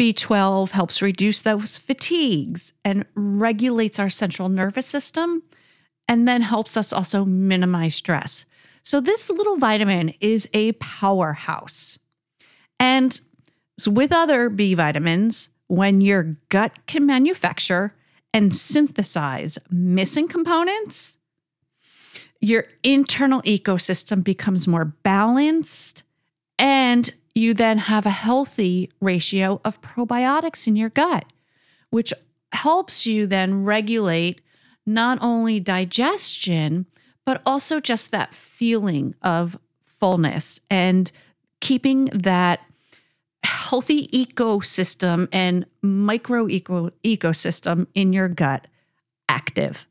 B12 0.00 0.70
helps 0.70 1.02
reduce 1.02 1.42
those 1.42 1.76
fatigues 1.76 2.72
and 2.84 3.04
regulates 3.16 3.98
our 3.98 4.08
central 4.08 4.48
nervous 4.48 4.86
system, 4.86 5.42
and 6.06 6.28
then 6.28 6.42
helps 6.42 6.76
us 6.76 6.92
also 6.92 7.24
minimize 7.24 7.96
stress. 7.96 8.44
So, 8.84 9.00
this 9.00 9.28
little 9.28 9.56
vitamin 9.56 10.14
is 10.20 10.48
a 10.54 10.70
powerhouse. 10.74 11.98
And 12.78 13.20
with 13.88 14.12
other 14.12 14.48
B 14.48 14.74
vitamins, 14.74 15.48
when 15.66 16.00
your 16.00 16.36
gut 16.48 16.86
can 16.86 17.06
manufacture 17.06 17.92
and 18.34 18.54
synthesize 18.54 19.58
missing 19.70 20.26
components, 20.28 21.16
your 22.40 22.66
internal 22.82 23.40
ecosystem 23.42 24.22
becomes 24.22 24.68
more 24.68 24.84
balanced 24.84 26.02
and 26.58 27.14
you 27.34 27.54
then 27.54 27.78
have 27.78 28.04
a 28.04 28.10
healthy 28.10 28.90
ratio 29.00 29.60
of 29.64 29.80
probiotics 29.80 30.66
in 30.66 30.76
your 30.76 30.90
gut, 30.90 31.24
which 31.90 32.12
helps 32.52 33.06
you 33.06 33.26
then 33.26 33.64
regulate 33.64 34.40
not 34.84 35.18
only 35.20 35.58
digestion, 35.60 36.86
but 37.24 37.40
also 37.46 37.80
just 37.80 38.10
that 38.10 38.34
feeling 38.34 39.14
of 39.22 39.58
fullness 39.86 40.60
and 40.70 41.10
keeping 41.60 42.06
that 42.06 42.60
healthy 43.74 44.06
ecosystem 44.14 45.26
and 45.32 45.66
micro 45.82 46.48
eco- 46.48 46.92
ecosystem 47.02 47.88
in 47.92 48.12
your 48.12 48.28
gut 48.28 48.68
active. 49.28 49.88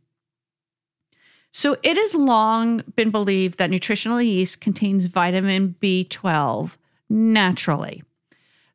So, 1.51 1.75
it 1.83 1.97
has 1.97 2.15
long 2.15 2.81
been 2.95 3.11
believed 3.11 3.57
that 3.57 3.69
nutritional 3.69 4.21
yeast 4.21 4.61
contains 4.61 5.07
vitamin 5.07 5.75
B12 5.81 6.77
naturally. 7.09 8.03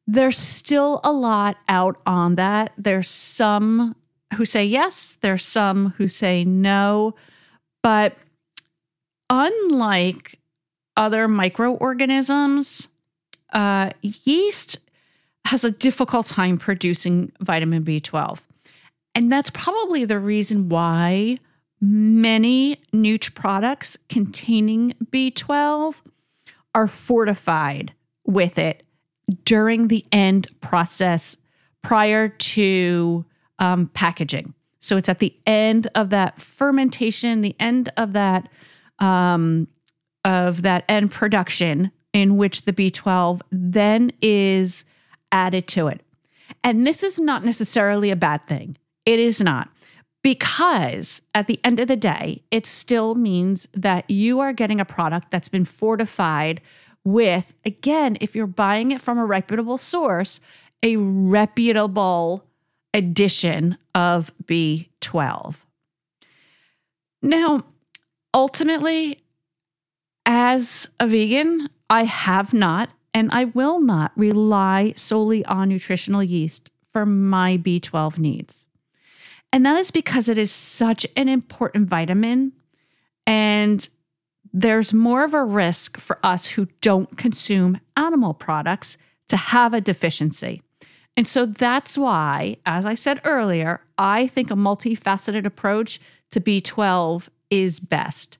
There's 0.06 0.36
still 0.36 1.00
a 1.02 1.10
lot 1.10 1.56
out 1.70 2.02
on 2.04 2.34
that. 2.34 2.74
There's 2.76 3.08
some 3.08 3.96
who 4.34 4.44
say 4.44 4.66
yes, 4.66 5.16
there's 5.22 5.46
some 5.46 5.94
who 5.96 6.08
say 6.08 6.44
no. 6.44 7.14
But 7.82 8.14
unlike 9.30 10.38
other 10.98 11.28
microorganisms, 11.28 12.88
uh, 13.54 13.90
yeast 14.02 14.80
has 15.48 15.64
a 15.64 15.70
difficult 15.70 16.26
time 16.26 16.58
producing 16.58 17.32
vitamin 17.40 17.82
B12. 17.82 18.38
And 19.14 19.32
that's 19.32 19.48
probably 19.48 20.04
the 20.04 20.18
reason 20.18 20.68
why 20.68 21.38
many 21.80 22.76
Nooch 22.92 23.34
products 23.34 23.96
containing 24.10 24.94
B12 25.06 25.94
are 26.74 26.86
fortified 26.86 27.94
with 28.26 28.58
it 28.58 28.84
during 29.46 29.88
the 29.88 30.04
end 30.12 30.48
process 30.60 31.38
prior 31.82 32.28
to 32.28 33.24
um, 33.58 33.86
packaging. 33.94 34.52
So 34.80 34.98
it's 34.98 35.08
at 35.08 35.18
the 35.18 35.34
end 35.46 35.88
of 35.94 36.10
that 36.10 36.38
fermentation, 36.38 37.40
the 37.40 37.56
end 37.58 37.90
of 37.96 38.12
that 38.12 38.50
um, 38.98 39.66
of 40.26 40.60
that 40.60 40.84
end 40.90 41.10
production 41.10 41.90
in 42.12 42.36
which 42.36 42.62
the 42.66 42.72
B12 42.74 43.40
then 43.50 44.12
is 44.20 44.84
added 45.32 45.66
to 45.68 45.88
it. 45.88 46.02
And 46.64 46.86
this 46.86 47.02
is 47.02 47.18
not 47.18 47.44
necessarily 47.44 48.10
a 48.10 48.16
bad 48.16 48.44
thing. 48.44 48.76
It 49.04 49.20
is 49.20 49.40
not 49.40 49.68
because 50.22 51.22
at 51.34 51.46
the 51.46 51.60
end 51.64 51.78
of 51.78 51.88
the 51.88 51.96
day, 51.96 52.42
it 52.50 52.66
still 52.66 53.14
means 53.14 53.68
that 53.72 54.10
you 54.10 54.40
are 54.40 54.52
getting 54.52 54.80
a 54.80 54.84
product 54.84 55.30
that's 55.30 55.48
been 55.48 55.64
fortified 55.64 56.60
with, 57.04 57.54
again, 57.64 58.18
if 58.20 58.34
you're 58.34 58.46
buying 58.46 58.90
it 58.90 59.00
from 59.00 59.18
a 59.18 59.24
reputable 59.24 59.78
source, 59.78 60.40
a 60.82 60.96
reputable 60.96 62.44
addition 62.92 63.78
of 63.94 64.30
B12. 64.44 65.56
Now, 67.22 67.64
ultimately, 68.34 69.22
as 70.26 70.88
a 71.00 71.06
vegan, 71.06 71.68
I 71.88 72.04
have 72.04 72.52
not 72.52 72.90
and 73.18 73.30
I 73.32 73.46
will 73.46 73.80
not 73.80 74.12
rely 74.14 74.92
solely 74.94 75.44
on 75.46 75.70
nutritional 75.70 76.22
yeast 76.22 76.70
for 76.92 77.04
my 77.04 77.58
B12 77.58 78.16
needs. 78.16 78.64
And 79.52 79.66
that 79.66 79.76
is 79.76 79.90
because 79.90 80.28
it 80.28 80.38
is 80.38 80.52
such 80.52 81.04
an 81.16 81.28
important 81.28 81.88
vitamin. 81.88 82.52
And 83.26 83.88
there's 84.52 84.92
more 84.94 85.24
of 85.24 85.34
a 85.34 85.42
risk 85.42 85.98
for 85.98 86.20
us 86.22 86.46
who 86.46 86.68
don't 86.80 87.18
consume 87.18 87.80
animal 87.96 88.34
products 88.34 88.98
to 89.30 89.36
have 89.36 89.74
a 89.74 89.80
deficiency. 89.80 90.62
And 91.16 91.26
so 91.26 91.44
that's 91.44 91.98
why, 91.98 92.58
as 92.66 92.86
I 92.86 92.94
said 92.94 93.20
earlier, 93.24 93.80
I 93.98 94.28
think 94.28 94.52
a 94.52 94.54
multifaceted 94.54 95.44
approach 95.44 96.00
to 96.30 96.40
B12 96.40 97.28
is 97.50 97.80
best. 97.80 98.38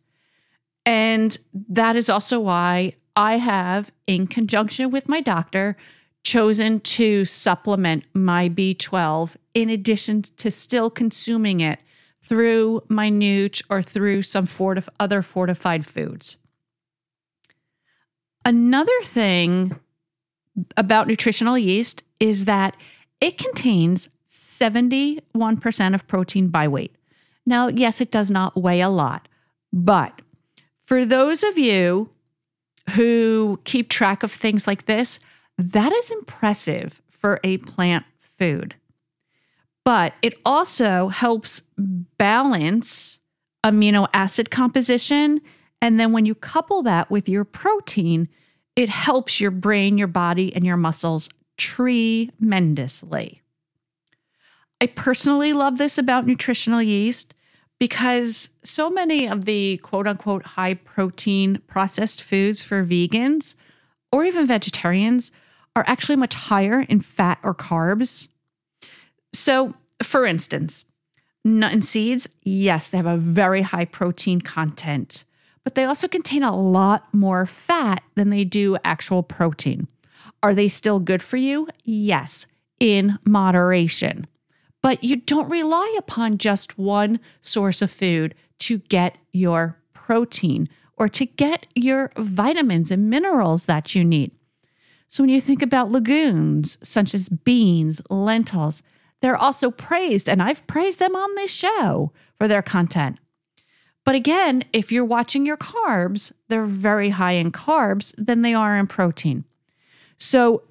And 0.86 1.36
that 1.68 1.96
is 1.96 2.08
also 2.08 2.38
why 2.38 2.94
I 3.18 3.38
have, 3.38 3.90
in 4.06 4.28
conjunction 4.28 4.92
with 4.92 5.08
my 5.08 5.20
doctor, 5.20 5.76
chosen 6.22 6.78
to 6.80 7.24
supplement 7.24 8.04
my 8.14 8.48
B12 8.48 9.34
in 9.54 9.68
addition 9.68 10.22
to 10.22 10.52
still 10.52 10.88
consuming 10.88 11.58
it 11.58 11.80
through 12.22 12.84
my 12.88 13.10
Nooch 13.10 13.60
or 13.68 13.82
through 13.82 14.22
some 14.22 14.46
fortif- 14.46 14.88
other 15.00 15.22
fortified 15.22 15.84
foods. 15.84 16.36
Another 18.44 19.02
thing 19.02 19.74
about 20.76 21.08
nutritional 21.08 21.58
yeast 21.58 22.04
is 22.20 22.44
that 22.44 22.76
it 23.20 23.36
contains 23.36 24.10
71% 24.28 25.94
of 25.94 26.06
protein 26.06 26.48
by 26.48 26.68
weight. 26.68 26.94
Now, 27.44 27.66
yes, 27.66 28.00
it 28.00 28.12
does 28.12 28.30
not 28.30 28.56
weigh 28.56 28.80
a 28.80 28.88
lot, 28.88 29.26
but 29.72 30.22
for 30.84 31.04
those 31.04 31.42
of 31.42 31.58
you 31.58 32.10
who 32.90 33.60
keep 33.64 33.88
track 33.88 34.22
of 34.22 34.32
things 34.32 34.66
like 34.66 34.86
this, 34.86 35.18
that 35.58 35.92
is 35.92 36.10
impressive 36.10 37.02
for 37.08 37.40
a 37.44 37.58
plant 37.58 38.04
food. 38.20 38.74
But 39.84 40.14
it 40.22 40.34
also 40.44 41.08
helps 41.08 41.62
balance 41.78 43.18
amino 43.64 44.08
acid 44.12 44.50
composition. 44.50 45.40
And 45.80 45.98
then 45.98 46.12
when 46.12 46.26
you 46.26 46.34
couple 46.34 46.82
that 46.82 47.10
with 47.10 47.28
your 47.28 47.44
protein, 47.44 48.28
it 48.76 48.88
helps 48.88 49.40
your 49.40 49.50
brain, 49.50 49.98
your 49.98 50.06
body, 50.06 50.54
and 50.54 50.64
your 50.64 50.76
muscles 50.76 51.28
tremendously. 51.56 53.42
I 54.80 54.86
personally 54.86 55.52
love 55.52 55.78
this 55.78 55.98
about 55.98 56.26
nutritional 56.26 56.82
yeast 56.82 57.34
because 57.78 58.50
so 58.62 58.90
many 58.90 59.28
of 59.28 59.44
the 59.44 59.78
quote 59.78 60.06
unquote 60.06 60.44
high 60.44 60.74
protein 60.74 61.60
processed 61.66 62.22
foods 62.22 62.62
for 62.62 62.84
vegans 62.84 63.54
or 64.10 64.24
even 64.24 64.46
vegetarians 64.46 65.30
are 65.76 65.84
actually 65.86 66.16
much 66.16 66.34
higher 66.34 66.80
in 66.88 67.00
fat 67.00 67.38
or 67.44 67.54
carbs. 67.54 68.28
So, 69.32 69.74
for 70.02 70.26
instance, 70.26 70.84
nut 71.44 71.72
and 71.72 71.84
seeds, 71.84 72.28
yes, 72.42 72.88
they 72.88 72.96
have 72.96 73.06
a 73.06 73.16
very 73.16 73.62
high 73.62 73.84
protein 73.84 74.40
content, 74.40 75.24
but 75.64 75.74
they 75.74 75.84
also 75.84 76.08
contain 76.08 76.42
a 76.42 76.56
lot 76.56 77.06
more 77.12 77.46
fat 77.46 78.02
than 78.16 78.30
they 78.30 78.44
do 78.44 78.76
actual 78.84 79.22
protein. 79.22 79.86
Are 80.42 80.54
they 80.54 80.68
still 80.68 80.98
good 80.98 81.22
for 81.22 81.36
you? 81.36 81.68
Yes, 81.84 82.46
in 82.80 83.18
moderation. 83.26 84.26
But 84.82 85.02
you 85.02 85.16
don't 85.16 85.48
rely 85.48 85.94
upon 85.98 86.38
just 86.38 86.78
one 86.78 87.20
source 87.42 87.82
of 87.82 87.90
food 87.90 88.34
to 88.60 88.78
get 88.78 89.18
your 89.32 89.76
protein 89.92 90.68
or 90.96 91.08
to 91.08 91.26
get 91.26 91.66
your 91.74 92.10
vitamins 92.16 92.90
and 92.90 93.10
minerals 93.10 93.66
that 93.66 93.94
you 93.94 94.04
need. 94.04 94.32
So 95.08 95.22
when 95.22 95.30
you 95.30 95.40
think 95.40 95.62
about 95.62 95.90
legumes 95.90 96.76
such 96.82 97.14
as 97.14 97.28
beans, 97.28 98.00
lentils, 98.10 98.82
they're 99.20 99.36
also 99.36 99.70
praised, 99.70 100.28
and 100.28 100.42
I've 100.42 100.66
praised 100.66 100.98
them 100.98 101.16
on 101.16 101.34
this 101.34 101.50
show 101.50 102.12
for 102.36 102.46
their 102.46 102.62
content. 102.62 103.18
But 104.04 104.14
again, 104.14 104.62
if 104.72 104.92
you're 104.92 105.04
watching 105.04 105.44
your 105.44 105.56
carbs, 105.56 106.32
they're 106.48 106.64
very 106.64 107.10
high 107.10 107.32
in 107.32 107.52
carbs 107.52 108.14
than 108.16 108.42
they 108.42 108.54
are 108.54 108.78
in 108.78 108.86
protein. 108.86 109.44
So, 110.18 110.62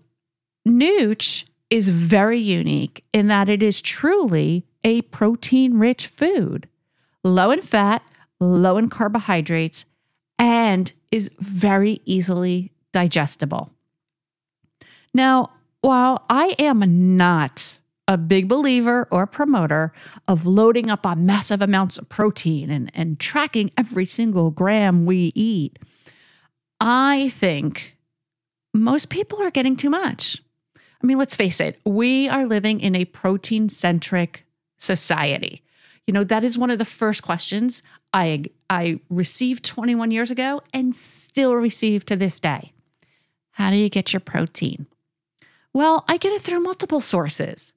Nooch 0.67 1.45
is 1.69 1.89
very 1.89 2.39
unique 2.39 3.03
in 3.13 3.27
that 3.27 3.49
it 3.49 3.61
is 3.61 3.81
truly 3.81 4.65
a 4.83 5.01
protein 5.03 5.77
rich 5.79 6.07
food, 6.07 6.67
low 7.23 7.51
in 7.51 7.61
fat, 7.61 8.01
low 8.39 8.77
in 8.77 8.89
carbohydrates, 8.89 9.85
and 10.39 10.91
is 11.11 11.29
very 11.39 12.01
easily 12.05 12.71
digestible. 12.93 13.71
Now, 15.13 15.51
while 15.81 16.25
I 16.29 16.55
am 16.59 17.17
not 17.17 17.79
a 18.07 18.17
big 18.17 18.47
believer 18.47 19.07
or 19.11 19.27
promoter 19.27 19.91
of 20.27 20.45
loading 20.45 20.89
up 20.89 21.05
on 21.05 21.25
massive 21.25 21.61
amounts 21.61 21.97
of 21.97 22.07
protein 22.07 22.69
and, 22.69 22.89
and 22.93 23.19
tracking 23.19 23.71
every 23.77 24.05
single 24.05 24.51
gram 24.51 25.05
we 25.05 25.33
eat, 25.35 25.79
I 26.79 27.29
think 27.29 27.97
most 28.73 29.09
people 29.09 29.41
are 29.41 29.51
getting 29.51 29.75
too 29.75 29.89
much. 29.89 30.41
I 31.07 31.15
mean, 31.15 31.19
let's 31.19 31.37
face 31.37 31.61
it, 31.61 31.79
we 31.85 32.27
are 32.27 32.45
living 32.45 32.81
in 32.81 32.93
a 32.93 33.05
protein 33.05 33.69
centric 33.69 34.45
society. 34.77 35.63
You 36.05 36.13
know, 36.13 36.25
that 36.25 36.43
is 36.43 36.57
one 36.57 36.69
of 36.69 36.79
the 36.79 36.83
first 36.83 37.23
questions 37.23 37.81
I, 38.11 38.43
I 38.69 38.99
received 39.09 39.63
21 39.63 40.11
years 40.11 40.31
ago 40.31 40.61
and 40.73 40.93
still 40.93 41.55
receive 41.55 42.05
to 42.07 42.17
this 42.17 42.41
day. 42.41 42.73
How 43.51 43.71
do 43.71 43.77
you 43.77 43.87
get 43.87 44.11
your 44.11 44.19
protein? 44.19 44.85
Well, 45.71 46.03
I 46.09 46.17
get 46.17 46.33
it 46.33 46.41
through 46.41 46.59
multiple 46.59 46.99
sources, 46.99 47.71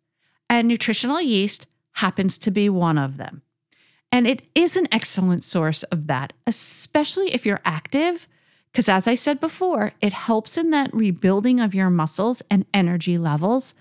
and 0.49 0.67
nutritional 0.67 1.21
yeast 1.21 1.69
happens 1.93 2.37
to 2.39 2.51
be 2.51 2.69
one 2.69 2.99
of 2.99 3.17
them. 3.17 3.43
And 4.11 4.27
it 4.27 4.49
is 4.57 4.77
an 4.77 4.89
excellent 4.91 5.45
source 5.45 5.85
of 5.85 6.09
that, 6.09 6.33
especially 6.49 7.33
if 7.33 7.47
you're 7.47 7.61
active. 7.65 8.27
Because 8.73 8.89
as 8.89 9.09
I 9.09 9.15
said 9.15 9.41
before, 9.41 9.93
it 10.01 10.13
helps 10.13 10.57
in 10.57 10.71
that 10.71 10.95
rebuilding 10.95 11.61
of 11.61 11.75
your 11.75 11.91
muscles 11.91 12.43
and 12.51 12.67
energy 12.73 13.19
levels. 13.19 13.75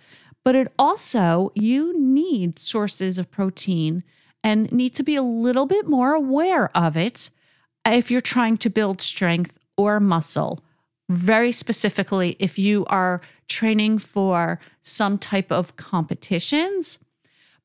But 0.43 0.55
it 0.55 0.73
also, 0.79 1.51
you 1.53 1.99
need 1.99 2.57
sources 2.57 3.19
of 3.19 3.29
protein 3.29 4.03
and 4.43 4.71
need 4.71 4.95
to 4.95 5.03
be 5.03 5.15
a 5.15 5.21
little 5.21 5.65
bit 5.65 5.87
more 5.87 6.13
aware 6.13 6.75
of 6.75 6.97
it 6.97 7.29
if 7.85 8.09
you're 8.09 8.21
trying 8.21 8.57
to 8.57 8.69
build 8.69 9.01
strength 9.01 9.57
or 9.77 9.99
muscle. 9.99 10.59
Very 11.09 11.51
specifically, 11.51 12.35
if 12.39 12.57
you 12.57 12.85
are 12.85 13.21
training 13.47 13.97
for 13.97 14.59
some 14.81 15.17
type 15.17 15.51
of 15.51 15.75
competitions. 15.75 16.99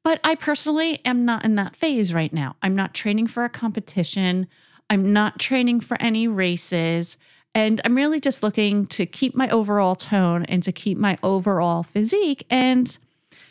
But 0.03 0.21
I 0.25 0.35
personally 0.35 1.01
am 1.05 1.25
not 1.25 1.45
in 1.45 1.55
that 1.55 1.77
phase 1.77 2.13
right 2.13 2.33
now. 2.33 2.57
I'm 2.63 2.75
not 2.75 2.95
training 2.95 3.29
for 3.29 3.45
a 3.45 3.51
competition. 3.51 4.47
I'm 4.90 5.12
not 5.12 5.38
training 5.38 5.81
for 5.81 6.01
any 6.01 6.29
races. 6.29 7.16
And 7.55 7.81
I'm 7.85 7.97
really 7.97 8.20
just 8.20 8.42
looking 8.42 8.87
to 8.88 9.07
keep 9.07 9.35
my 9.35 9.49
overall 9.51 9.94
tone 9.94 10.44
and 10.47 10.62
to 10.64 10.73
keep 10.73 10.99
my 10.99 11.16
overall 11.23 11.83
physique. 11.83 12.44
And 12.51 12.97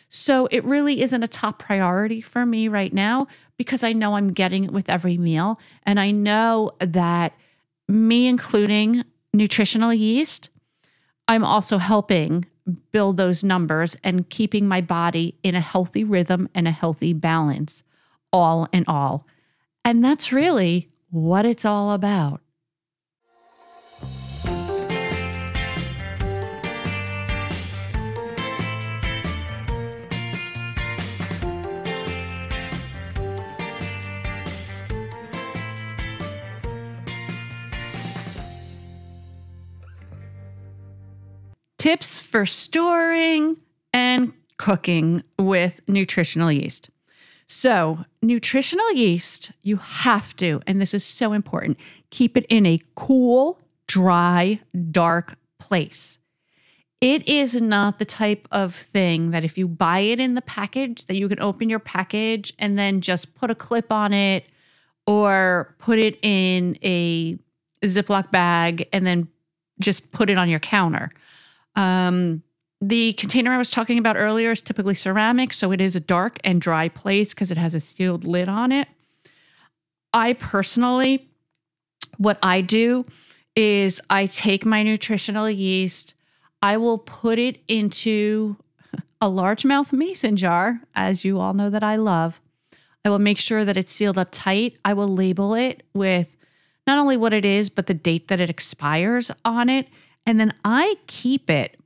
so 0.10 0.48
it 0.52 0.64
really 0.64 1.02
isn't 1.02 1.24
a 1.24 1.28
top 1.28 1.60
priority 1.60 2.22
for 2.22 2.46
me 2.46 2.68
right 2.68 2.94
now 2.94 3.28
because 3.58 3.84
I 3.84 3.94
know 3.94 4.16
I'm 4.16 4.32
getting 4.34 4.66
it 4.66 4.72
with 4.72 4.90
every 4.90 5.18
meal. 5.18 5.60
And 5.84 6.00
I 6.00 6.12
know 6.12 6.72
that 6.80 7.34
me 7.88 8.28
including 8.28 9.04
nutritional 9.34 9.94
yeast, 9.94 10.50
I'm 11.28 11.44
also 11.44 11.78
helping 11.78 12.46
build 12.92 13.18
those 13.18 13.44
numbers 13.44 13.96
and 14.04 14.30
keeping 14.30 14.68
my 14.68 14.82
body 14.82 15.38
in 15.44 15.56
a 15.56 15.62
healthy 15.62 16.04
rhythm 16.04 16.50
and 16.54 16.68
a 16.68 16.72
healthy 16.72 17.14
balance, 17.14 17.84
all 18.32 18.68
in 18.72 18.86
all. 18.88 19.26
And 19.84 20.04
that's 20.04 20.32
really 20.32 20.90
what 21.14 21.46
it's 21.46 21.64
all 21.64 21.92
about. 21.92 22.42
Tips 41.78 42.22
for 42.22 42.48
storing 42.48 43.58
and 43.94 44.34
cooking 44.58 45.22
with 45.38 45.80
nutritional 45.88 46.52
yeast. 46.52 46.90
So, 47.48 48.06
nutritional 48.22 48.92
yeast, 48.94 49.52
you 49.62 49.78
have 49.78 50.36
to, 50.38 50.62
and 50.66 50.80
this 50.80 50.94
is 50.94 51.04
so 51.04 51.34
important, 51.34 51.78
keep 52.10 52.38
it 52.38 52.46
in 52.50 52.66
a 52.66 52.80
cool, 52.96 53.60
dry, 53.88 54.60
dark 54.92 55.38
place. 55.60 56.20
It 57.02 57.28
is 57.28 57.62
not 57.62 58.00
the 58.00 58.06
type 58.06 58.48
of 58.50 58.74
thing 58.74 59.32
that 59.32 59.44
if 59.44 59.58
you 59.58 59.68
buy 59.68 60.00
it 60.00 60.22
in 60.22 60.36
the 60.36 60.42
package, 60.42 61.06
that 61.08 61.18
you 61.18 61.28
can 61.28 61.42
open 61.42 61.70
your 61.70 61.80
package 61.80 62.54
and 62.58 62.80
then 62.80 63.02
just 63.02 63.36
put 63.36 63.52
a 63.52 63.56
clip 63.56 63.92
on 63.92 64.14
it 64.14 64.46
or 65.06 65.76
put 65.80 66.00
it 66.00 66.18
in 66.22 66.78
a 66.82 67.38
Ziploc 67.84 68.32
bag 68.32 68.88
and 68.94 69.06
then 69.06 69.28
just 69.82 70.14
put 70.14 70.30
it 70.30 70.38
on 70.38 70.48
your 70.48 70.60
counter. 70.60 71.12
Um, 71.76 72.42
the 72.86 73.14
container 73.14 73.54
I 73.54 73.58
was 73.58 73.72
talking 73.72 73.98
about 73.98 74.18
earlier 74.18 74.52
is 74.52 74.62
typically 74.62 74.94
ceramic, 74.94 75.54
so 75.54 75.72
it 75.72 75.80
is 75.80 75.96
a 75.96 76.02
dark 76.02 76.38
and 76.44 76.60
dry 76.60 76.90
place 76.90 77.34
because 77.34 77.50
it 77.50 77.58
has 77.58 77.74
a 77.74 77.80
sealed 77.80 78.26
lid 78.26 78.50
on 78.50 78.74
it. 78.74 78.90
I 80.14 80.34
personally, 80.34 81.30
what 82.18 82.38
I 82.44 82.60
do 82.60 83.06
is 83.56 84.02
I 84.10 84.26
take 84.26 84.66
my 84.66 84.84
nutritional 84.84 85.50
yeast, 85.50 86.14
I 86.62 86.76
will 86.76 86.98
put 86.98 87.40
it 87.40 87.62
into 87.70 88.58
a 89.22 89.28
largemouth 89.28 89.94
mason 89.94 90.36
jar, 90.36 90.82
as 90.94 91.24
you 91.24 91.40
all 91.40 91.54
know 91.54 91.70
that 91.70 91.84
I 91.84 91.96
love. 91.96 92.42
I 93.06 93.10
will 93.10 93.20
make 93.20 93.40
sure 93.40 93.64
that 93.64 93.78
it's 93.78 93.94
sealed 93.94 94.18
up 94.18 94.30
tight. 94.32 94.78
I 94.84 94.94
will 94.94 95.08
label 95.08 95.54
it 95.54 95.84
with 95.94 96.36
not 96.86 97.00
only 97.00 97.16
what 97.16 97.34
it 97.34 97.46
is, 97.46 97.70
but 97.70 97.88
the 97.88 97.94
date 97.94 98.28
that 98.28 98.42
it 98.42 98.50
expires 98.50 99.32
on 99.46 99.70
it. 99.70 99.88
And 100.26 100.38
then 100.38 100.54
I 100.66 100.96
keep 101.08 101.50
it 101.50 101.78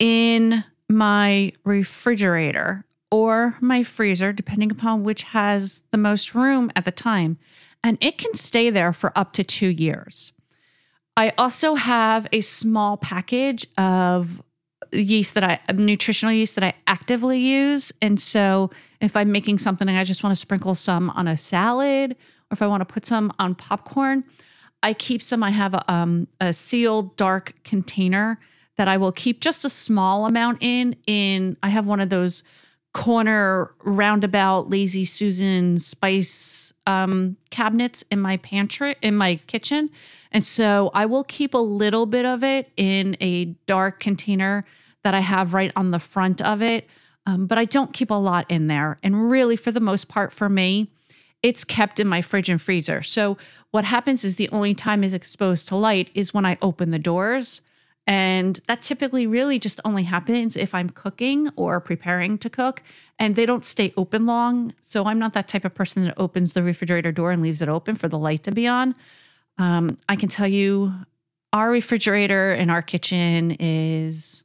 in 0.00 0.64
my 0.88 1.52
refrigerator 1.64 2.84
or 3.12 3.56
my 3.60 3.84
freezer, 3.84 4.32
depending 4.32 4.72
upon 4.72 5.04
which 5.04 5.22
has 5.22 5.82
the 5.92 5.98
most 5.98 6.34
room 6.34 6.70
at 6.74 6.84
the 6.84 6.90
time. 6.90 7.38
And 7.84 7.96
it 8.00 8.18
can 8.18 8.34
stay 8.34 8.70
there 8.70 8.92
for 8.92 9.16
up 9.16 9.32
to 9.34 9.44
two 9.44 9.68
years. 9.68 10.32
I 11.16 11.32
also 11.38 11.74
have 11.74 12.26
a 12.32 12.40
small 12.40 12.96
package 12.96 13.66
of 13.76 14.42
yeast 14.92 15.34
that 15.34 15.44
I, 15.44 15.72
nutritional 15.72 16.32
yeast 16.32 16.54
that 16.56 16.64
I 16.64 16.74
actively 16.86 17.38
use. 17.38 17.92
And 18.00 18.18
so 18.18 18.70
if 19.00 19.16
I'm 19.16 19.30
making 19.30 19.58
something 19.58 19.88
and 19.88 19.96
I 19.96 20.04
just 20.04 20.22
want 20.22 20.32
to 20.32 20.40
sprinkle 20.40 20.74
some 20.74 21.10
on 21.10 21.28
a 21.28 21.36
salad, 21.36 22.12
or 22.12 22.52
if 22.52 22.62
I 22.62 22.66
want 22.66 22.80
to 22.80 22.92
put 22.92 23.06
some 23.06 23.32
on 23.38 23.54
popcorn, 23.54 24.24
I 24.82 24.94
keep 24.94 25.22
some. 25.22 25.42
I 25.42 25.50
have 25.50 25.74
a, 25.74 25.92
um, 25.92 26.26
a 26.40 26.52
sealed 26.52 27.16
dark 27.16 27.54
container 27.64 28.40
that 28.80 28.88
I 28.88 28.96
will 28.96 29.12
keep 29.12 29.40
just 29.40 29.66
a 29.66 29.68
small 29.68 30.24
amount 30.24 30.62
in. 30.62 30.96
In 31.06 31.58
I 31.62 31.68
have 31.68 31.84
one 31.84 32.00
of 32.00 32.08
those 32.08 32.42
corner 32.94 33.74
roundabout 33.84 34.70
lazy 34.70 35.04
Susan 35.04 35.78
spice 35.78 36.72
um, 36.86 37.36
cabinets 37.50 38.04
in 38.10 38.18
my 38.20 38.38
pantry 38.38 38.96
in 39.02 39.16
my 39.16 39.36
kitchen, 39.46 39.90
and 40.32 40.46
so 40.46 40.90
I 40.94 41.04
will 41.04 41.24
keep 41.24 41.52
a 41.52 41.58
little 41.58 42.06
bit 42.06 42.24
of 42.24 42.42
it 42.42 42.70
in 42.78 43.18
a 43.20 43.44
dark 43.66 44.00
container 44.00 44.64
that 45.02 45.12
I 45.12 45.20
have 45.20 45.52
right 45.52 45.72
on 45.76 45.90
the 45.90 46.00
front 46.00 46.40
of 46.40 46.62
it. 46.62 46.88
Um, 47.26 47.46
but 47.46 47.58
I 47.58 47.66
don't 47.66 47.92
keep 47.92 48.10
a 48.10 48.14
lot 48.14 48.46
in 48.48 48.68
there. 48.68 48.98
And 49.02 49.30
really, 49.30 49.56
for 49.56 49.70
the 49.72 49.80
most 49.80 50.08
part, 50.08 50.32
for 50.32 50.48
me, 50.48 50.90
it's 51.42 51.64
kept 51.64 52.00
in 52.00 52.08
my 52.08 52.22
fridge 52.22 52.48
and 52.48 52.58
freezer. 52.58 53.02
So 53.02 53.36
what 53.72 53.84
happens 53.84 54.24
is 54.24 54.36
the 54.36 54.48
only 54.48 54.74
time 54.74 55.04
is 55.04 55.12
exposed 55.12 55.68
to 55.68 55.76
light 55.76 56.08
is 56.14 56.32
when 56.32 56.46
I 56.46 56.56
open 56.62 56.92
the 56.92 56.98
doors. 56.98 57.60
And 58.10 58.58
that 58.66 58.82
typically 58.82 59.28
really 59.28 59.60
just 59.60 59.78
only 59.84 60.02
happens 60.02 60.56
if 60.56 60.74
I'm 60.74 60.90
cooking 60.90 61.48
or 61.54 61.78
preparing 61.78 62.38
to 62.38 62.50
cook 62.50 62.82
and 63.20 63.36
they 63.36 63.46
don't 63.46 63.64
stay 63.64 63.94
open 63.96 64.26
long. 64.26 64.74
So 64.80 65.04
I'm 65.04 65.20
not 65.20 65.32
that 65.34 65.46
type 65.46 65.64
of 65.64 65.76
person 65.76 66.04
that 66.04 66.14
opens 66.16 66.52
the 66.52 66.64
refrigerator 66.64 67.12
door 67.12 67.30
and 67.30 67.40
leaves 67.40 67.62
it 67.62 67.68
open 67.68 67.94
for 67.94 68.08
the 68.08 68.18
light 68.18 68.42
to 68.42 68.50
be 68.50 68.66
on. 68.66 68.96
Um, 69.58 69.96
I 70.08 70.16
can 70.16 70.28
tell 70.28 70.48
you 70.48 70.92
our 71.52 71.70
refrigerator 71.70 72.52
in 72.52 72.68
our 72.68 72.82
kitchen 72.82 73.52
is 73.60 74.42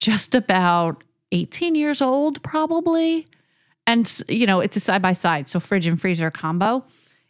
just 0.00 0.34
about 0.34 1.04
18 1.30 1.76
years 1.76 2.02
old, 2.02 2.42
probably. 2.42 3.28
And, 3.86 4.20
you 4.26 4.46
know, 4.46 4.58
it's 4.58 4.76
a 4.76 4.80
side 4.80 5.00
by 5.00 5.12
side. 5.12 5.48
So 5.48 5.60
fridge 5.60 5.86
and 5.86 6.00
freezer 6.00 6.32
combo 6.32 6.84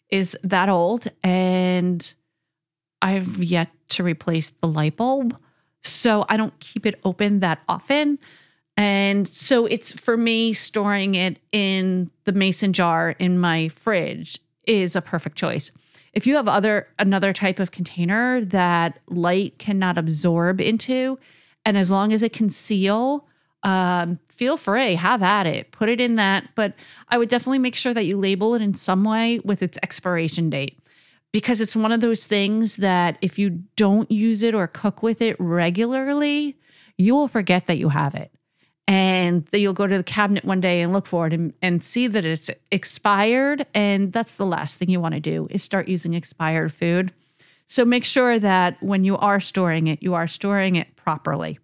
is 0.09 0.35
that 0.43 0.71
old 0.71 1.07
and 1.23 2.14
I've 3.02 3.42
yet 3.42 3.70
to 3.90 4.02
replace 4.02 4.50
the 4.50 4.66
light 4.66 4.96
bulb. 4.96 5.37
So 5.82 6.24
I 6.28 6.37
don't 6.37 6.58
keep 6.61 6.87
it 6.87 7.00
open 7.04 7.40
that 7.40 7.61
often. 7.68 8.18
And 8.76 9.26
so 9.26 9.66
it's 9.66 9.92
for 9.92 10.16
me 10.16 10.52
storing 10.52 11.14
it 11.14 11.40
in 11.52 12.11
the 12.24 12.32
mason 12.32 12.72
jar 12.72 13.11
in 13.18 13.38
my 13.38 13.68
fridge 13.68 14.38
is 14.66 14.94
a 14.94 15.02
perfect 15.02 15.37
choice. 15.37 15.72
If 16.12 16.26
you 16.26 16.37
have 16.37 16.48
other 16.48 16.88
another 16.98 17.32
type 17.32 17.58
of 17.58 17.70
container 17.70 18.40
that 18.46 18.98
light 19.08 19.58
cannot 19.58 19.98
absorb 19.98 20.61
into 20.61 21.18
and 21.64 21.76
as 21.76 21.90
long 21.90 22.12
as 22.12 22.22
it 22.22 22.32
can 22.32 22.50
seal 22.50 23.26
um, 23.64 24.20
feel 24.28 24.56
free, 24.56 24.94
have 24.94 25.22
at 25.22 25.46
it, 25.46 25.72
put 25.72 25.88
it 25.88 26.00
in 26.00 26.14
that. 26.14 26.48
But 26.54 26.74
I 27.08 27.18
would 27.18 27.28
definitely 27.28 27.58
make 27.58 27.74
sure 27.74 27.92
that 27.92 28.06
you 28.06 28.16
label 28.16 28.54
it 28.54 28.62
in 28.62 28.74
some 28.74 29.02
way 29.02 29.40
with 29.40 29.62
its 29.62 29.76
expiration 29.82 30.48
date 30.50 30.78
because 31.33 31.61
it's 31.61 31.77
one 31.77 31.93
of 31.93 32.01
those 32.01 32.27
things 32.27 32.77
that 32.77 33.19
if 33.21 33.38
you 33.38 33.62
don't 33.77 34.11
use 34.11 34.43
it 34.43 34.55
or 34.55 34.67
cook 34.67 35.03
with 35.03 35.21
it 35.21 35.37
regularly, 35.38 36.57
you 36.97 37.14
will 37.14 37.29
forget 37.29 37.67
that 37.67 37.79
you 37.79 37.91
have 37.91 38.14
it. 38.14 38.33
And 38.87 39.47
you'll 39.53 39.75
go 39.75 39.87
to 39.87 39.99
the 39.99 40.03
cabinet 40.03 40.47
one 40.47 40.62
day 40.62 40.81
and 40.81 40.95
look 40.95 41.07
for 41.07 41.27
it 41.27 41.35
and, 41.35 41.53
and 41.61 41.85
see 41.85 42.07
that 42.07 42.25
it's 42.25 42.49
expired. 42.73 43.67
And 43.75 44.12
that's 44.14 44.37
the 44.37 44.47
last 44.47 44.79
thing 44.79 44.88
you 44.88 44.99
want 44.99 45.14
to 45.14 45.21
do 45.21 45.47
is 45.51 45.62
start 45.62 45.88
using 45.88 46.14
expired 46.14 46.73
food. 46.73 47.12
So 47.67 47.85
make 47.85 48.07
sure 48.07 48.38
that 48.38 48.83
when 48.83 49.05
you 49.05 49.19
are 49.19 49.41
storing 49.41 49.88
it, 49.88 50.03
you 50.03 50.14
are 50.14 50.27
storing 50.27 50.77
it 50.77 50.97
properly. 50.97 51.59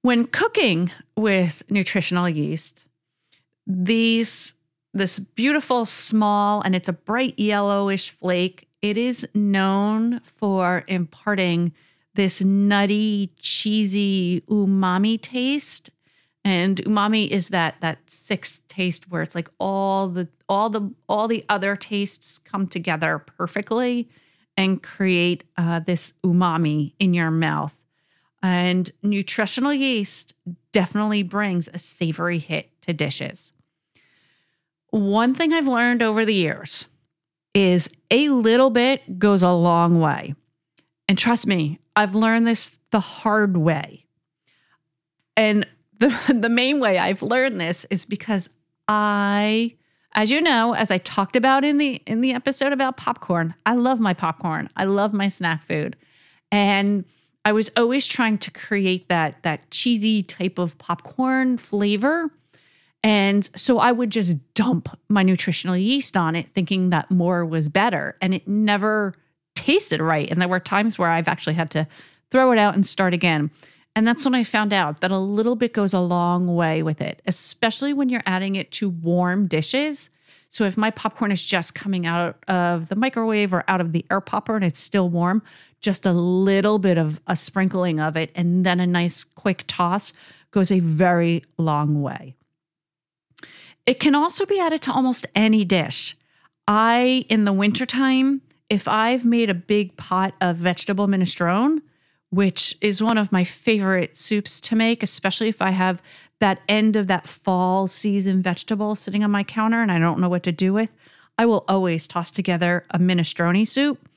When 0.00 0.24
cooking 0.24 0.90
with 1.14 1.62
nutritional 1.68 2.26
yeast, 2.26 2.86
these 3.66 4.54
this 4.92 5.18
beautiful 5.18 5.86
small 5.86 6.62
and 6.62 6.74
it's 6.74 6.88
a 6.88 6.92
bright 6.92 7.38
yellowish 7.38 8.10
flake, 8.10 8.68
it 8.82 8.96
is 8.98 9.26
known 9.34 10.20
for 10.20 10.84
imparting 10.88 11.72
this 12.14 12.42
nutty, 12.42 13.32
cheesy 13.38 14.42
umami 14.48 15.20
taste 15.20 15.90
And 16.44 16.78
umami 16.78 17.28
is 17.28 17.50
that 17.50 17.76
that 17.80 17.98
sixth 18.10 18.66
taste 18.68 19.10
where 19.10 19.22
it's 19.22 19.34
like 19.34 19.50
all 19.58 20.08
the 20.08 20.28
all 20.48 20.70
the 20.70 20.90
all 21.08 21.28
the 21.28 21.44
other 21.48 21.76
tastes 21.76 22.38
come 22.38 22.66
together 22.66 23.18
perfectly 23.18 24.08
and 24.56 24.82
create 24.82 25.44
uh, 25.56 25.80
this 25.80 26.12
umami 26.24 26.94
in 26.98 27.14
your 27.14 27.30
mouth. 27.30 27.76
And 28.42 28.90
nutritional 29.02 29.74
yeast 29.74 30.34
definitely 30.72 31.22
brings 31.22 31.68
a 31.72 31.78
savory 31.78 32.38
hit 32.38 32.70
to 32.82 32.94
dishes. 32.94 33.52
One 34.90 35.34
thing 35.34 35.52
I've 35.52 35.66
learned 35.66 36.02
over 36.02 36.24
the 36.24 36.34
years 36.34 36.86
is 37.54 37.88
a 38.10 38.28
little 38.28 38.70
bit 38.70 39.18
goes 39.18 39.42
a 39.42 39.50
long 39.50 40.00
way. 40.00 40.34
And 41.08 41.18
trust 41.18 41.46
me, 41.46 41.78
I've 41.96 42.14
learned 42.14 42.46
this 42.46 42.76
the 42.90 43.00
hard 43.00 43.56
way. 43.56 44.06
And 45.36 45.66
the, 45.98 46.16
the 46.40 46.48
main 46.48 46.80
way 46.80 46.98
I've 46.98 47.22
learned 47.22 47.60
this 47.60 47.86
is 47.90 48.04
because 48.04 48.50
I, 48.88 49.76
as 50.14 50.30
you 50.30 50.40
know, 50.40 50.74
as 50.74 50.90
I 50.90 50.98
talked 50.98 51.36
about 51.36 51.64
in 51.64 51.78
the 51.78 52.02
in 52.06 52.20
the 52.20 52.32
episode 52.32 52.72
about 52.72 52.96
popcorn, 52.96 53.54
I 53.64 53.74
love 53.74 54.00
my 54.00 54.14
popcorn. 54.14 54.68
I 54.76 54.84
love 54.84 55.12
my 55.12 55.28
snack 55.28 55.62
food. 55.62 55.96
And 56.50 57.04
I 57.44 57.52
was 57.52 57.70
always 57.76 58.06
trying 58.06 58.38
to 58.38 58.50
create 58.50 59.08
that 59.08 59.42
that 59.44 59.70
cheesy 59.70 60.22
type 60.22 60.58
of 60.58 60.76
popcorn 60.78 61.58
flavor 61.58 62.30
and 63.02 63.48
so 63.56 63.78
I 63.78 63.92
would 63.92 64.10
just 64.10 64.36
dump 64.54 64.88
my 65.08 65.22
nutritional 65.22 65.76
yeast 65.76 66.16
on 66.16 66.36
it, 66.36 66.48
thinking 66.54 66.90
that 66.90 67.10
more 67.10 67.46
was 67.46 67.68
better. 67.68 68.16
And 68.20 68.34
it 68.34 68.46
never 68.46 69.14
tasted 69.54 70.00
right. 70.00 70.30
And 70.30 70.40
there 70.40 70.48
were 70.48 70.60
times 70.60 70.98
where 70.98 71.08
I've 71.08 71.28
actually 71.28 71.54
had 71.54 71.70
to 71.70 71.86
throw 72.30 72.52
it 72.52 72.58
out 72.58 72.74
and 72.74 72.86
start 72.86 73.14
again. 73.14 73.50
And 73.96 74.06
that's 74.06 74.24
when 74.24 74.34
I 74.34 74.44
found 74.44 74.72
out 74.72 75.00
that 75.00 75.10
a 75.10 75.18
little 75.18 75.56
bit 75.56 75.72
goes 75.72 75.94
a 75.94 76.00
long 76.00 76.54
way 76.54 76.82
with 76.82 77.00
it, 77.00 77.22
especially 77.26 77.92
when 77.92 78.08
you're 78.08 78.22
adding 78.26 78.56
it 78.56 78.70
to 78.72 78.88
warm 78.88 79.46
dishes. 79.46 80.10
So 80.48 80.64
if 80.64 80.76
my 80.76 80.90
popcorn 80.90 81.32
is 81.32 81.44
just 81.44 81.74
coming 81.74 82.06
out 82.06 82.36
of 82.48 82.88
the 82.88 82.96
microwave 82.96 83.52
or 83.52 83.64
out 83.66 83.80
of 83.80 83.92
the 83.92 84.04
air 84.10 84.20
popper 84.20 84.56
and 84.56 84.64
it's 84.64 84.80
still 84.80 85.08
warm, 85.08 85.42
just 85.80 86.04
a 86.04 86.12
little 86.12 86.78
bit 86.78 86.98
of 86.98 87.20
a 87.26 87.34
sprinkling 87.34 87.98
of 87.98 88.16
it 88.16 88.30
and 88.34 88.64
then 88.66 88.78
a 88.78 88.86
nice 88.86 89.24
quick 89.24 89.64
toss 89.66 90.12
goes 90.50 90.70
a 90.70 90.80
very 90.80 91.42
long 91.56 92.02
way. 92.02 92.34
It 93.90 93.98
can 93.98 94.14
also 94.14 94.46
be 94.46 94.60
added 94.60 94.82
to 94.82 94.92
almost 94.92 95.26
any 95.34 95.64
dish. 95.64 96.16
I, 96.68 97.26
in 97.28 97.44
the 97.44 97.52
wintertime, 97.52 98.40
if 98.68 98.86
I've 98.86 99.24
made 99.24 99.50
a 99.50 99.54
big 99.54 99.96
pot 99.96 100.32
of 100.40 100.58
vegetable 100.58 101.08
minestrone, 101.08 101.82
which 102.30 102.76
is 102.80 103.02
one 103.02 103.18
of 103.18 103.32
my 103.32 103.42
favorite 103.42 104.16
soups 104.16 104.60
to 104.60 104.76
make, 104.76 105.02
especially 105.02 105.48
if 105.48 105.60
I 105.60 105.70
have 105.72 106.00
that 106.38 106.60
end 106.68 106.94
of 106.94 107.08
that 107.08 107.26
fall 107.26 107.88
season 107.88 108.40
vegetable 108.40 108.94
sitting 108.94 109.24
on 109.24 109.32
my 109.32 109.42
counter 109.42 109.82
and 109.82 109.90
I 109.90 109.98
don't 109.98 110.20
know 110.20 110.28
what 110.28 110.44
to 110.44 110.52
do 110.52 110.72
with, 110.72 110.90
I 111.36 111.46
will 111.46 111.64
always 111.66 112.06
toss 112.06 112.30
together 112.30 112.84
a 112.90 112.98
minestrone 113.00 113.66
soup. 113.66 114.08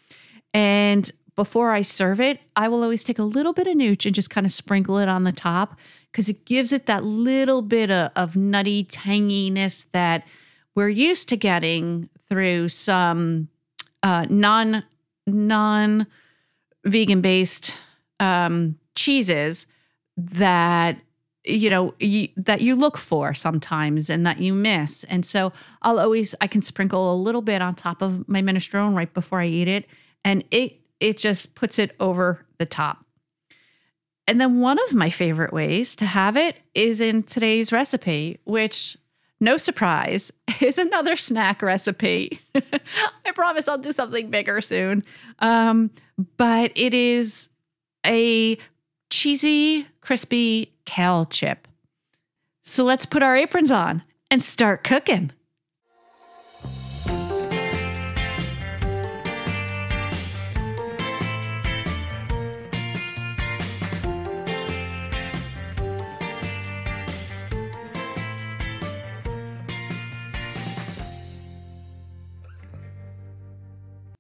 And 0.53 1.11
before 1.35 1.71
I 1.71 1.81
serve 1.81 2.21
it, 2.21 2.39
I 2.55 2.67
will 2.67 2.83
always 2.83 3.03
take 3.03 3.17
a 3.17 3.23
little 3.23 3.53
bit 3.53 3.65
of 3.65 3.75
nooch 3.75 4.05
and 4.05 4.13
just 4.13 4.29
kind 4.29 4.45
of 4.45 4.53
sprinkle 4.53 4.99
it 4.99 5.09
on 5.09 5.23
the 5.23 5.31
top 5.31 5.79
because 6.13 6.29
it 6.29 6.45
gives 6.45 6.71
it 6.71 6.85
that 6.85 7.03
little 7.03 7.63
bit 7.63 7.89
of, 7.89 8.11
of 8.15 8.35
nutty 8.35 8.85
tanginess 8.85 9.87
that 9.93 10.25
we're 10.75 10.89
used 10.89 11.27
to 11.29 11.35
getting 11.35 12.07
through 12.29 12.69
some 12.69 13.49
uh, 14.03 14.27
non 14.29 14.83
non 15.25 16.05
vegan 16.85 17.21
based 17.21 17.79
um, 18.19 18.77
cheeses 18.95 19.65
that 20.15 20.99
you 21.45 21.69
know 21.69 21.95
you, 21.99 22.29
that 22.37 22.61
you 22.61 22.75
look 22.75 22.97
for 22.97 23.33
sometimes 23.33 24.09
and 24.09 24.25
that 24.25 24.39
you 24.39 24.53
miss. 24.53 25.03
And 25.05 25.25
so 25.25 25.51
i'll 25.81 25.99
always 25.99 26.35
i 26.41 26.47
can 26.47 26.61
sprinkle 26.61 27.13
a 27.13 27.17
little 27.17 27.41
bit 27.41 27.61
on 27.61 27.75
top 27.75 28.01
of 28.01 28.27
my 28.29 28.41
minestrone 28.41 28.95
right 28.95 29.13
before 29.13 29.41
i 29.41 29.47
eat 29.47 29.67
it 29.67 29.85
and 30.23 30.43
it 30.51 30.79
it 30.99 31.17
just 31.17 31.55
puts 31.55 31.79
it 31.79 31.95
over 31.99 32.45
the 32.59 32.65
top 32.65 33.02
and 34.27 34.39
then 34.39 34.59
one 34.59 34.79
of 34.87 34.93
my 34.93 35.09
favorite 35.09 35.53
ways 35.53 35.95
to 35.97 36.05
have 36.05 36.37
it 36.37 36.57
is 36.73 37.01
in 37.01 37.23
today's 37.23 37.71
recipe, 37.71 38.39
which 38.45 38.97
no 39.39 39.57
surprise, 39.57 40.31
is 40.61 40.77
another 40.77 41.15
snack 41.17 41.61
recipe. 41.61 42.39
I 42.55 43.31
promise 43.35 43.67
I'll 43.67 43.77
do 43.77 43.91
something 43.91 44.29
bigger 44.29 44.61
soon. 44.61 45.03
Um, 45.39 45.91
but 46.37 46.71
it 46.75 46.93
is 46.93 47.49
a 48.05 48.57
cheesy, 49.09 49.87
crispy 50.01 50.73
kale 50.85 51.25
chip. 51.25 51.67
So 52.61 52.85
let's 52.85 53.05
put 53.05 53.23
our 53.23 53.35
aprons 53.35 53.71
on 53.71 54.03
and 54.31 54.41
start 54.41 54.83
cooking. 54.83 55.31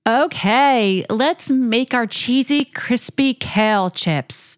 Okay, 0.05 1.05
let's 1.09 1.49
make 1.49 1.93
our 1.93 2.05
cheesy, 2.05 2.65
crispy 2.65 3.33
kale 3.33 3.89
chips. 3.89 4.57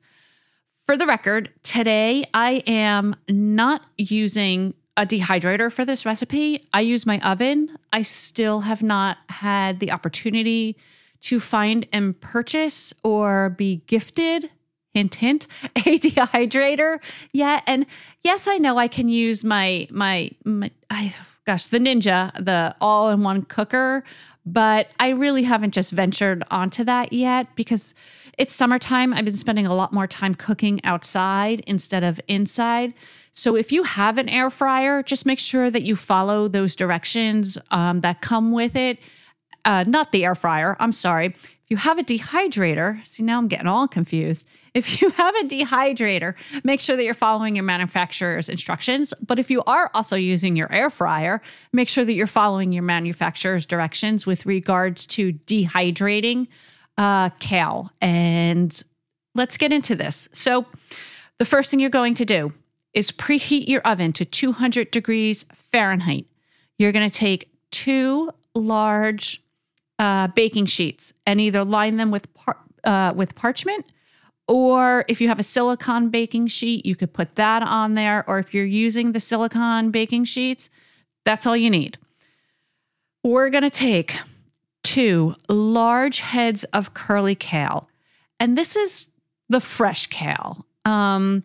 For 0.87 0.97
the 0.97 1.05
record, 1.05 1.51
today 1.61 2.25
I 2.33 2.63
am 2.65 3.15
not 3.29 3.83
using 3.95 4.73
a 4.97 5.05
dehydrator 5.05 5.71
for 5.71 5.85
this 5.85 6.03
recipe. 6.03 6.67
I 6.73 6.81
use 6.81 7.05
my 7.05 7.19
oven. 7.19 7.77
I 7.93 8.01
still 8.01 8.61
have 8.61 8.81
not 8.81 9.17
had 9.29 9.79
the 9.79 9.91
opportunity 9.91 10.77
to 11.21 11.39
find 11.39 11.87
and 11.93 12.19
purchase 12.19 12.91
or 13.03 13.51
be 13.51 13.83
gifted, 13.85 14.49
hint, 14.95 15.13
hint, 15.13 15.45
a 15.75 15.99
dehydrator 15.99 16.99
yet. 17.33 17.61
And 17.67 17.85
yes, 18.23 18.47
I 18.47 18.57
know 18.57 18.77
I 18.77 18.87
can 18.87 19.09
use 19.09 19.43
my, 19.43 19.87
my, 19.91 20.31
my 20.43 20.71
I, 20.89 21.13
gosh, 21.45 21.67
the 21.67 21.77
Ninja, 21.77 22.33
the 22.43 22.75
all 22.81 23.09
in 23.09 23.21
one 23.21 23.43
cooker 23.43 24.03
but 24.45 24.89
I 24.99 25.09
really 25.09 25.43
haven't 25.43 25.73
just 25.73 25.91
ventured 25.91 26.43
onto 26.51 26.83
that 26.83 27.11
yet 27.11 27.47
because 27.55 27.95
it's 28.37 28.53
summertime. 28.53 29.13
I've 29.13 29.25
been 29.25 29.37
spending 29.37 29.65
a 29.65 29.73
lot 29.73 29.93
more 29.93 30.07
time 30.07 30.35
cooking 30.35 30.83
outside 30.83 31.61
instead 31.65 32.03
of 32.03 32.19
inside. 32.27 32.93
So 33.33 33.55
if 33.55 33.71
you 33.71 33.83
have 33.83 34.17
an 34.17 34.29
air 34.29 34.49
fryer, 34.49 35.03
just 35.03 35.25
make 35.25 35.39
sure 35.39 35.69
that 35.69 35.83
you 35.83 35.95
follow 35.95 36.47
those 36.47 36.75
directions 36.75 37.57
um, 37.71 38.01
that 38.01 38.21
come 38.21 38.51
with 38.51 38.75
it. 38.75 38.99
Uh, 39.65 39.83
not 39.87 40.11
the 40.11 40.23
air 40.23 40.35
fryer, 40.35 40.77
I'm 40.79 40.91
sorry. 40.91 41.35
If 41.65 41.71
you 41.71 41.77
have 41.77 41.97
a 41.97 42.03
dehydrator, 42.03 43.05
see 43.07 43.23
now 43.23 43.39
I'm 43.39 43.47
getting 43.47 43.67
all 43.67 43.87
confused. 43.87 44.45
If 44.75 45.01
you 45.01 45.09
have 45.11 45.33
a 45.35 45.45
dehydrator, 45.45 46.33
make 46.65 46.81
sure 46.81 46.97
that 46.97 47.05
you're 47.05 47.13
following 47.13 47.55
your 47.55 47.63
manufacturer's 47.63 48.49
instructions. 48.49 49.13
But 49.25 49.39
if 49.39 49.49
you 49.49 49.63
are 49.63 49.89
also 49.93 50.17
using 50.17 50.57
your 50.57 50.69
air 50.69 50.89
fryer, 50.89 51.41
make 51.71 51.87
sure 51.87 52.03
that 52.03 52.11
you're 52.11 52.27
following 52.27 52.73
your 52.73 52.83
manufacturer's 52.83 53.65
directions 53.65 54.25
with 54.25 54.45
regards 54.45 55.07
to 55.07 55.31
dehydrating 55.31 56.47
uh, 56.97 57.29
kale. 57.39 57.89
And 58.01 58.83
let's 59.33 59.55
get 59.55 59.71
into 59.71 59.95
this. 59.95 60.27
So, 60.33 60.65
the 61.37 61.45
first 61.45 61.71
thing 61.71 61.79
you're 61.79 61.89
going 61.89 62.15
to 62.15 62.25
do 62.25 62.51
is 62.93 63.13
preheat 63.13 63.69
your 63.69 63.81
oven 63.83 64.11
to 64.11 64.25
200 64.25 64.91
degrees 64.91 65.45
Fahrenheit. 65.53 66.25
You're 66.77 66.91
going 66.91 67.09
to 67.09 67.17
take 67.17 67.49
two 67.71 68.29
large 68.53 69.41
uh, 69.99 70.27
baking 70.29 70.65
sheets 70.65 71.13
and 71.25 71.39
either 71.39 71.63
line 71.63 71.97
them 71.97 72.11
with 72.11 72.33
par- 72.33 72.59
uh, 72.83 73.13
with 73.15 73.35
parchment 73.35 73.85
or 74.47 75.05
if 75.07 75.21
you 75.21 75.27
have 75.27 75.39
a 75.39 75.43
silicone 75.43 76.09
baking 76.09 76.47
sheet, 76.47 76.85
you 76.85 76.95
could 76.95 77.13
put 77.13 77.35
that 77.35 77.63
on 77.63 77.95
there. 77.95 78.23
Or 78.27 78.39
if 78.39 78.53
you're 78.53 78.65
using 78.65 79.11
the 79.11 79.19
silicone 79.19 79.91
baking 79.91 80.25
sheets, 80.25 80.69
that's 81.23 81.45
all 81.45 81.57
you 81.57 81.69
need. 81.69 81.97
We're 83.23 83.49
going 83.49 83.63
to 83.63 83.71
take 83.71 84.15
two 84.83 85.35
large 85.49 86.19
heads 86.19 86.63
of 86.65 86.93
curly 86.93 87.33
kale. 87.33 87.89
And 88.39 88.55
this 88.55 88.75
is 88.75 89.09
the 89.49 89.59
fresh 89.59 90.07
kale. 90.07 90.65
Um, 90.85 91.43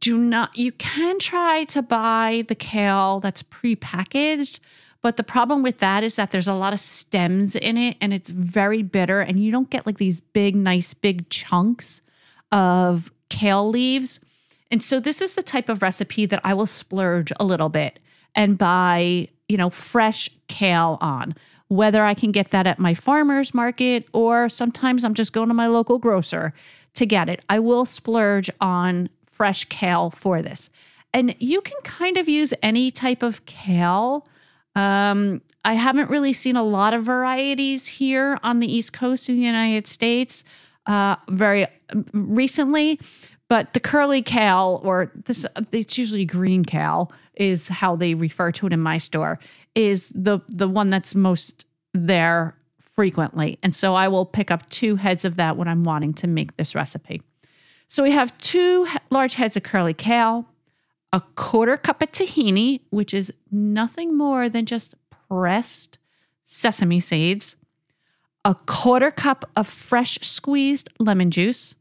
do 0.00 0.18
not, 0.18 0.58
you 0.58 0.72
can 0.72 1.18
try 1.18 1.64
to 1.64 1.80
buy 1.80 2.44
the 2.48 2.54
kale 2.54 3.20
that's 3.20 3.42
prepackaged, 3.42 4.60
but 5.02 5.16
the 5.16 5.24
problem 5.24 5.62
with 5.62 5.78
that 5.78 6.02
is 6.02 6.16
that 6.16 6.30
there's 6.30 6.48
a 6.48 6.54
lot 6.54 6.72
of 6.72 6.80
stems 6.80 7.54
in 7.54 7.76
it 7.76 7.96
and 8.00 8.12
it's 8.12 8.30
very 8.30 8.82
bitter, 8.82 9.20
and 9.20 9.42
you 9.42 9.52
don't 9.52 9.70
get 9.70 9.86
like 9.86 9.98
these 9.98 10.20
big, 10.20 10.56
nice, 10.56 10.94
big 10.94 11.28
chunks 11.30 12.00
of 12.50 13.12
kale 13.28 13.68
leaves. 13.68 14.20
And 14.70 14.82
so 14.82 15.00
this 15.00 15.20
is 15.20 15.34
the 15.34 15.42
type 15.42 15.68
of 15.68 15.82
recipe 15.82 16.26
that 16.26 16.40
I 16.44 16.54
will 16.54 16.66
splurge 16.66 17.32
a 17.38 17.44
little 17.44 17.68
bit 17.68 17.98
and 18.34 18.58
buy, 18.58 19.28
you 19.48 19.56
know, 19.56 19.70
fresh 19.70 20.30
kale 20.48 20.98
on. 21.00 21.34
Whether 21.68 22.02
I 22.04 22.14
can 22.14 22.32
get 22.32 22.50
that 22.50 22.66
at 22.66 22.78
my 22.78 22.94
farmer's 22.94 23.52
market 23.52 24.06
or 24.12 24.48
sometimes 24.48 25.04
I'm 25.04 25.14
just 25.14 25.32
going 25.32 25.48
to 25.48 25.54
my 25.54 25.66
local 25.66 25.98
grocer 25.98 26.54
to 26.94 27.06
get 27.06 27.28
it. 27.28 27.42
I 27.48 27.58
will 27.58 27.84
splurge 27.84 28.50
on 28.60 29.10
fresh 29.26 29.64
kale 29.66 30.10
for 30.10 30.40
this. 30.40 30.70
And 31.12 31.34
you 31.38 31.60
can 31.60 31.78
kind 31.82 32.16
of 32.16 32.28
use 32.28 32.52
any 32.62 32.90
type 32.90 33.22
of 33.22 33.44
kale. 33.46 34.26
Um, 34.74 35.42
I 35.64 35.74
haven't 35.74 36.10
really 36.10 36.32
seen 36.32 36.56
a 36.56 36.62
lot 36.62 36.94
of 36.94 37.04
varieties 37.04 37.86
here 37.86 38.38
on 38.42 38.60
the 38.60 38.72
East 38.72 38.92
Coast 38.92 39.28
in 39.28 39.36
the 39.36 39.42
United 39.42 39.86
States 39.86 40.44
uh, 40.86 41.16
very 41.28 41.66
um, 41.90 42.06
recently, 42.12 43.00
but 43.48 43.74
the 43.74 43.80
curly 43.80 44.22
kale, 44.22 44.80
or 44.84 45.10
this, 45.24 45.44
it's 45.72 45.98
usually 45.98 46.24
green 46.24 46.64
kale, 46.64 47.12
is 47.34 47.68
how 47.68 47.96
they 47.96 48.14
refer 48.14 48.52
to 48.52 48.66
it 48.66 48.72
in 48.72 48.80
my 48.80 48.98
store, 48.98 49.38
is 49.74 50.10
the 50.14 50.40
the 50.48 50.68
one 50.68 50.90
that's 50.90 51.14
most 51.14 51.66
there 51.94 52.56
frequently. 52.94 53.58
And 53.62 53.76
so 53.76 53.94
I 53.94 54.08
will 54.08 54.26
pick 54.26 54.50
up 54.50 54.68
two 54.70 54.96
heads 54.96 55.24
of 55.24 55.36
that 55.36 55.56
when 55.56 55.68
I'm 55.68 55.84
wanting 55.84 56.14
to 56.14 56.26
make 56.26 56.56
this 56.56 56.74
recipe. 56.74 57.22
So 57.86 58.02
we 58.02 58.10
have 58.10 58.36
two 58.38 58.86
large 59.10 59.34
heads 59.34 59.56
of 59.56 59.62
curly 59.62 59.94
kale, 59.94 60.46
a 61.12 61.22
quarter 61.36 61.76
cup 61.76 62.02
of 62.02 62.12
tahini, 62.12 62.80
which 62.90 63.14
is 63.14 63.32
nothing 63.50 64.16
more 64.16 64.48
than 64.48 64.66
just 64.66 64.94
pressed 65.28 65.98
sesame 66.44 67.00
seeds, 67.00 67.56
a 68.44 68.54
quarter 68.54 69.10
cup 69.10 69.48
of 69.56 69.66
fresh 69.66 70.18
squeezed 70.22 70.88
lemon 70.98 71.30
juice, 71.30 71.74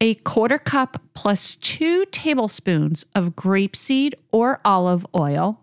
a 0.00 0.14
quarter 0.14 0.58
cup 0.58 1.02
plus 1.14 1.56
two 1.56 2.04
tablespoons 2.06 3.04
of 3.14 3.34
grapeseed 3.34 4.14
or 4.32 4.60
olive 4.64 5.06
oil. 5.16 5.60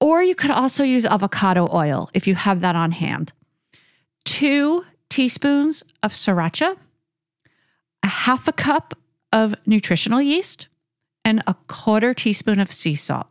Or 0.00 0.22
you 0.22 0.36
could 0.36 0.52
also 0.52 0.84
use 0.84 1.04
avocado 1.04 1.68
oil 1.72 2.08
if 2.14 2.26
you 2.28 2.36
have 2.36 2.60
that 2.60 2.76
on 2.76 2.92
hand. 2.92 3.32
Two 4.24 4.84
teaspoons 5.08 5.82
of 6.02 6.12
sriracha, 6.12 6.76
a 8.04 8.06
half 8.06 8.46
a 8.46 8.52
cup 8.52 8.94
of 9.32 9.54
nutritional 9.66 10.22
yeast, 10.22 10.68
and 11.24 11.42
a 11.46 11.54
quarter 11.66 12.14
teaspoon 12.14 12.60
of 12.60 12.72
sea 12.72 12.94
salt. 12.94 13.26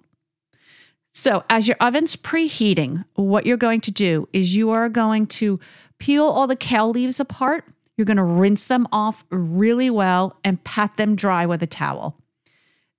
So, 1.13 1.43
as 1.49 1.67
your 1.67 1.77
oven's 1.79 2.15
preheating, 2.15 3.03
what 3.15 3.45
you're 3.45 3.57
going 3.57 3.81
to 3.81 3.91
do 3.91 4.29
is 4.33 4.55
you 4.55 4.69
are 4.69 4.87
going 4.87 5.25
to 5.27 5.59
peel 5.97 6.25
all 6.25 6.45
the 6.45 6.55
kale 6.55 6.91
leaves 6.91 7.19
apart. 7.19 7.65
You're 7.95 8.05
going 8.05 8.17
to 8.17 8.23
rinse 8.23 8.67
them 8.67 8.87
off 8.91 9.25
really 9.31 9.89
well 9.89 10.37
and 10.43 10.63
pat 10.63 10.97
them 10.97 11.15
dry 11.15 11.47
with 11.47 11.63
a 11.63 11.67
towel. 11.67 12.15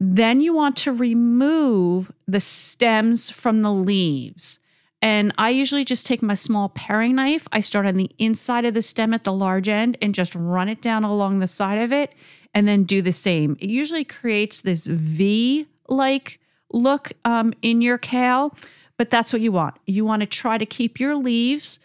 Then 0.00 0.40
you 0.40 0.52
want 0.52 0.76
to 0.78 0.92
remove 0.92 2.10
the 2.26 2.40
stems 2.40 3.30
from 3.30 3.62
the 3.62 3.72
leaves. 3.72 4.58
And 5.00 5.32
I 5.38 5.50
usually 5.50 5.84
just 5.84 6.06
take 6.06 6.22
my 6.22 6.34
small 6.34 6.70
paring 6.70 7.14
knife. 7.14 7.46
I 7.52 7.60
start 7.60 7.86
on 7.86 7.96
the 7.96 8.10
inside 8.18 8.64
of 8.64 8.74
the 8.74 8.82
stem 8.82 9.14
at 9.14 9.22
the 9.22 9.32
large 9.32 9.68
end 9.68 9.96
and 10.02 10.12
just 10.12 10.34
run 10.34 10.68
it 10.68 10.82
down 10.82 11.04
along 11.04 11.38
the 11.38 11.46
side 11.46 11.78
of 11.78 11.92
it 11.92 12.12
and 12.54 12.66
then 12.66 12.84
do 12.84 13.02
the 13.02 13.12
same. 13.12 13.56
It 13.60 13.70
usually 13.70 14.04
creates 14.04 14.62
this 14.62 14.86
V 14.86 15.66
like 15.88 16.40
look 16.72 17.12
um, 17.24 17.54
in 17.62 17.80
your 17.80 17.98
kale, 17.98 18.56
but 18.96 19.10
that's 19.10 19.32
what 19.32 19.42
you 19.42 19.52
want. 19.52 19.76
You 19.86 20.04
want 20.04 20.20
to 20.20 20.26
try 20.26 20.58
to 20.58 20.66
keep 20.66 21.00
your 21.00 21.16
leaves 21.16 21.78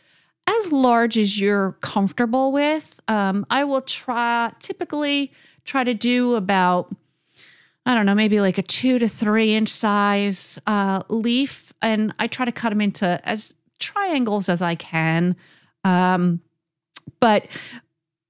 as 0.47 0.71
large 0.71 1.17
as 1.17 1.39
you're 1.39 1.73
comfortable 1.81 2.51
with. 2.51 2.99
Um, 3.07 3.45
I 3.49 3.63
will 3.63 3.81
try 3.81 4.51
typically 4.59 5.31
try 5.63 5.83
to 5.83 5.93
do 5.93 6.35
about 6.35 6.93
I 7.85 7.95
don't 7.95 8.05
know, 8.05 8.15
maybe 8.15 8.39
like 8.39 8.57
a 8.57 8.63
two 8.63 8.97
to 8.99 9.09
three 9.09 9.55
inch 9.55 9.69
size 9.69 10.57
uh, 10.65 11.03
leaf, 11.09 11.73
and 11.81 12.13
I 12.17 12.27
try 12.27 12.45
to 12.45 12.51
cut 12.51 12.69
them 12.69 12.79
into 12.79 13.19
as 13.27 13.55
triangles 13.79 14.47
as 14.47 14.61
I 14.61 14.75
can. 14.75 15.35
Um, 15.83 16.39
but 17.19 17.47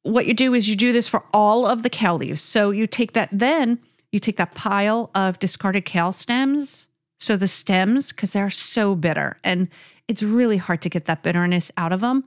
what 0.03 0.25
you 0.25 0.33
do 0.33 0.53
is 0.53 0.69
you 0.69 0.75
do 0.75 0.91
this 0.91 1.07
for 1.07 1.23
all 1.33 1.65
of 1.65 1.83
the 1.83 1.89
kale 1.89 2.17
leaves. 2.17 2.41
So 2.41 2.69
you 2.71 2.87
take 2.87 3.13
that 3.13 3.29
then 3.31 3.79
you 4.11 4.19
take 4.19 4.35
that 4.35 4.53
pile 4.53 5.09
of 5.15 5.39
discarded 5.39 5.85
kale 5.85 6.11
stems. 6.11 6.87
So 7.19 7.35
the 7.35 7.47
stems, 7.47 8.11
because 8.11 8.33
they're 8.33 8.49
so 8.49 8.95
bitter 8.95 9.37
and 9.43 9.69
it's 10.07 10.21
really 10.21 10.57
hard 10.57 10.81
to 10.83 10.89
get 10.89 11.05
that 11.05 11.23
bitterness 11.23 11.71
out 11.77 11.91
of 11.91 12.01
them. 12.01 12.23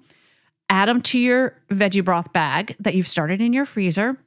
Add 0.68 0.88
them 0.88 1.00
to 1.02 1.18
your 1.18 1.54
veggie 1.70 2.04
broth 2.04 2.32
bag 2.32 2.74
that 2.80 2.94
you've 2.94 3.06
started 3.06 3.40
in 3.40 3.52
your 3.52 3.66
freezer. 3.66 4.18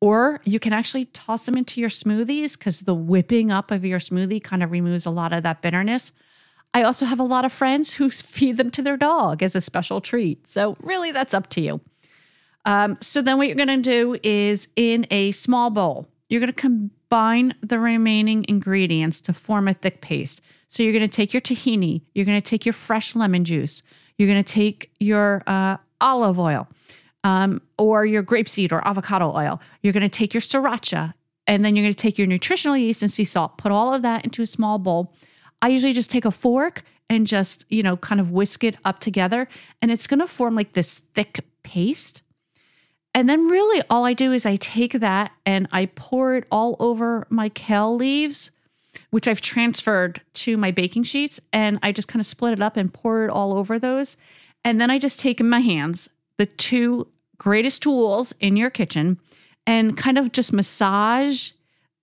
Or 0.00 0.42
you 0.44 0.60
can 0.60 0.74
actually 0.74 1.06
toss 1.06 1.46
them 1.46 1.56
into 1.56 1.80
your 1.80 1.88
smoothies 1.88 2.58
because 2.58 2.80
the 2.80 2.94
whipping 2.94 3.50
up 3.50 3.70
of 3.70 3.84
your 3.84 3.98
smoothie 3.98 4.42
kind 4.42 4.62
of 4.62 4.70
removes 4.70 5.06
a 5.06 5.10
lot 5.10 5.32
of 5.32 5.42
that 5.44 5.62
bitterness. 5.62 6.12
I 6.74 6.82
also 6.82 7.06
have 7.06 7.18
a 7.18 7.24
lot 7.24 7.46
of 7.46 7.52
friends 7.52 7.94
who 7.94 8.10
feed 8.10 8.58
them 8.58 8.70
to 8.72 8.82
their 8.82 8.98
dog 8.98 9.42
as 9.42 9.56
a 9.56 9.60
special 9.62 10.02
treat. 10.02 10.46
So, 10.46 10.76
really, 10.80 11.12
that's 11.12 11.32
up 11.32 11.48
to 11.50 11.62
you. 11.62 11.80
Um, 12.66 12.98
so, 13.00 13.22
then 13.22 13.38
what 13.38 13.46
you're 13.46 13.56
going 13.56 13.68
to 13.68 13.76
do 13.78 14.18
is 14.22 14.68
in 14.76 15.06
a 15.10 15.32
small 15.32 15.70
bowl, 15.70 16.08
you're 16.28 16.40
going 16.40 16.52
to 16.52 16.60
combine 16.60 17.54
the 17.62 17.78
remaining 17.78 18.44
ingredients 18.48 19.20
to 19.22 19.32
form 19.32 19.68
a 19.68 19.74
thick 19.74 20.00
paste. 20.00 20.42
So 20.68 20.82
you're 20.82 20.92
going 20.92 21.08
to 21.08 21.16
take 21.16 21.32
your 21.32 21.40
tahini, 21.40 22.02
you're 22.14 22.26
going 22.26 22.40
to 22.40 22.46
take 22.46 22.66
your 22.66 22.72
fresh 22.72 23.14
lemon 23.14 23.44
juice, 23.44 23.82
you're 24.18 24.28
going 24.28 24.42
to 24.42 24.52
take 24.52 24.90
your 24.98 25.42
uh, 25.46 25.76
olive 26.00 26.38
oil 26.38 26.68
um, 27.24 27.62
or 27.78 28.04
your 28.04 28.22
grapeseed 28.22 28.72
or 28.72 28.86
avocado 28.86 29.32
oil, 29.34 29.60
you're 29.82 29.92
going 29.92 30.02
to 30.02 30.08
take 30.08 30.34
your 30.34 30.40
sriracha, 30.40 31.14
and 31.46 31.64
then 31.64 31.76
you're 31.76 31.84
going 31.84 31.94
to 31.94 31.98
take 31.98 32.18
your 32.18 32.26
nutritional 32.26 32.76
yeast 32.76 33.02
and 33.02 33.10
sea 33.10 33.24
salt, 33.24 33.58
put 33.58 33.72
all 33.72 33.94
of 33.94 34.02
that 34.02 34.24
into 34.24 34.42
a 34.42 34.46
small 34.46 34.78
bowl. 34.78 35.14
I 35.62 35.68
usually 35.68 35.92
just 35.92 36.10
take 36.10 36.24
a 36.24 36.30
fork 36.30 36.82
and 37.08 37.26
just, 37.26 37.64
you 37.68 37.82
know, 37.82 37.96
kind 37.96 38.20
of 38.20 38.32
whisk 38.32 38.64
it 38.64 38.76
up 38.84 38.98
together, 38.98 39.48
and 39.80 39.90
it's 39.90 40.06
going 40.06 40.20
to 40.20 40.26
form 40.26 40.56
like 40.56 40.72
this 40.72 40.98
thick 41.14 41.44
paste. 41.62 42.22
And 43.16 43.30
then 43.30 43.48
really 43.48 43.82
all 43.88 44.04
I 44.04 44.12
do 44.12 44.34
is 44.34 44.44
I 44.44 44.56
take 44.56 44.92
that 44.92 45.32
and 45.46 45.66
I 45.72 45.86
pour 45.86 46.36
it 46.36 46.44
all 46.50 46.76
over 46.78 47.26
my 47.30 47.48
kale 47.48 47.96
leaves, 47.96 48.50
which 49.08 49.26
I've 49.26 49.40
transferred 49.40 50.20
to 50.34 50.58
my 50.58 50.70
baking 50.70 51.04
sheets. 51.04 51.40
And 51.50 51.78
I 51.82 51.92
just 51.92 52.08
kind 52.08 52.20
of 52.20 52.26
split 52.26 52.52
it 52.52 52.60
up 52.60 52.76
and 52.76 52.92
pour 52.92 53.24
it 53.24 53.30
all 53.30 53.56
over 53.56 53.78
those. 53.78 54.18
And 54.66 54.78
then 54.78 54.90
I 54.90 54.98
just 54.98 55.18
take 55.18 55.40
in 55.40 55.48
my 55.48 55.60
hands 55.60 56.10
the 56.36 56.44
two 56.44 57.06
greatest 57.38 57.82
tools 57.82 58.34
in 58.38 58.54
your 58.54 58.68
kitchen 58.68 59.18
and 59.66 59.96
kind 59.96 60.18
of 60.18 60.32
just 60.32 60.52
massage 60.52 61.52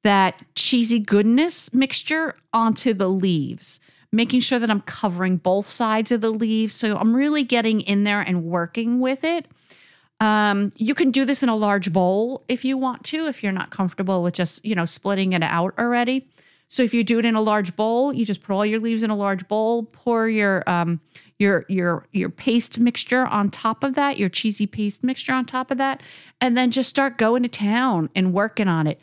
that 0.03 0.41
cheesy 0.55 0.97
goodness 0.97 1.71
mixture 1.75 2.35
onto 2.53 2.91
the 2.91 3.07
leaves, 3.07 3.79
making 4.11 4.39
sure 4.39 4.57
that 4.57 4.71
I'm 4.71 4.81
covering 4.81 5.37
both 5.37 5.67
sides 5.67 6.11
of 6.11 6.21
the 6.21 6.31
leaves. 6.31 6.73
So 6.73 6.97
I'm 6.97 7.15
really 7.15 7.43
getting 7.43 7.81
in 7.81 8.03
there 8.03 8.21
and 8.21 8.45
working 8.45 8.99
with 8.99 9.23
it. 9.23 9.45
Um, 10.23 10.71
you 10.77 10.95
can 10.95 11.11
do 11.11 11.25
this 11.25 11.43
in 11.43 11.49
a 11.49 11.55
large 11.55 11.91
bowl 11.91 12.45
if 12.47 12.63
you 12.63 12.77
want 12.77 13.03
to, 13.07 13.27
if 13.27 13.43
you're 13.43 13.51
not 13.51 13.71
comfortable 13.71 14.23
with 14.23 14.33
just, 14.33 14.63
you 14.63 14.73
know, 14.73 14.85
splitting 14.85 15.33
it 15.33 15.43
out 15.43 15.73
already. 15.77 16.29
So 16.69 16.81
if 16.81 16.93
you 16.93 17.03
do 17.03 17.19
it 17.19 17.25
in 17.25 17.35
a 17.35 17.41
large 17.41 17.75
bowl, 17.75 18.13
you 18.13 18.25
just 18.25 18.41
put 18.41 18.53
all 18.53 18.65
your 18.65 18.79
leaves 18.79 19.03
in 19.03 19.09
a 19.09 19.17
large 19.17 19.45
bowl, 19.49 19.83
pour 19.83 20.29
your 20.29 20.63
um, 20.65 21.01
your 21.39 21.65
your 21.67 22.07
your 22.13 22.29
paste 22.29 22.79
mixture 22.79 23.25
on 23.25 23.51
top 23.51 23.83
of 23.83 23.95
that, 23.95 24.17
your 24.17 24.29
cheesy 24.29 24.65
paste 24.65 25.03
mixture 25.03 25.33
on 25.33 25.45
top 25.45 25.71
of 25.71 25.77
that, 25.77 26.01
and 26.39 26.55
then 26.55 26.71
just 26.71 26.87
start 26.87 27.17
going 27.17 27.43
to 27.43 27.49
town 27.49 28.09
and 28.15 28.33
working 28.33 28.69
on 28.69 28.87
it. 28.87 29.01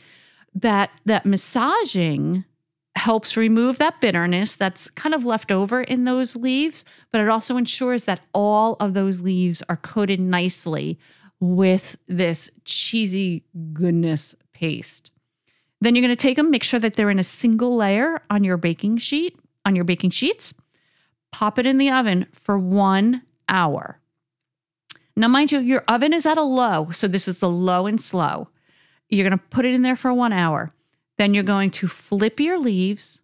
That 0.54 0.90
that 1.04 1.26
massaging 1.26 2.46
helps 3.00 3.34
remove 3.34 3.78
that 3.78 4.00
bitterness 4.00 4.54
that's 4.54 4.90
kind 4.90 5.14
of 5.14 5.24
left 5.24 5.50
over 5.50 5.80
in 5.80 6.04
those 6.04 6.36
leaves, 6.36 6.84
but 7.10 7.20
it 7.20 7.28
also 7.28 7.56
ensures 7.56 8.04
that 8.04 8.20
all 8.34 8.76
of 8.78 8.92
those 8.92 9.20
leaves 9.20 9.62
are 9.70 9.76
coated 9.76 10.20
nicely 10.20 10.98
with 11.40 11.96
this 12.06 12.50
cheesy 12.64 13.42
goodness 13.72 14.34
paste. 14.52 15.10
Then 15.80 15.94
you're 15.94 16.02
going 16.02 16.14
to 16.14 16.16
take 16.16 16.36
them, 16.36 16.50
make 16.50 16.62
sure 16.62 16.78
that 16.78 16.94
they're 16.94 17.08
in 17.08 17.18
a 17.18 17.24
single 17.24 17.74
layer 17.74 18.20
on 18.28 18.44
your 18.44 18.58
baking 18.58 18.98
sheet, 18.98 19.38
on 19.64 19.74
your 19.74 19.84
baking 19.84 20.10
sheets. 20.10 20.52
Pop 21.32 21.58
it 21.58 21.64
in 21.64 21.78
the 21.78 21.90
oven 21.90 22.26
for 22.32 22.58
one 22.58 23.22
hour. 23.48 23.98
Now, 25.16 25.28
mind 25.28 25.52
you, 25.52 25.60
your 25.60 25.84
oven 25.88 26.12
is 26.12 26.26
at 26.26 26.36
a 26.36 26.42
low, 26.42 26.90
so 26.92 27.08
this 27.08 27.26
is 27.26 27.40
the 27.40 27.48
low 27.48 27.86
and 27.86 28.00
slow. 28.00 28.48
You're 29.08 29.26
going 29.26 29.38
to 29.38 29.44
put 29.44 29.64
it 29.64 29.72
in 29.72 29.80
there 29.80 29.96
for 29.96 30.12
one 30.12 30.34
hour. 30.34 30.74
Then 31.20 31.35
you're 31.35 31.42
going 31.42 31.70
to 31.72 31.87
flip 31.87 32.40
your 32.40 32.59
leaves 32.59 33.20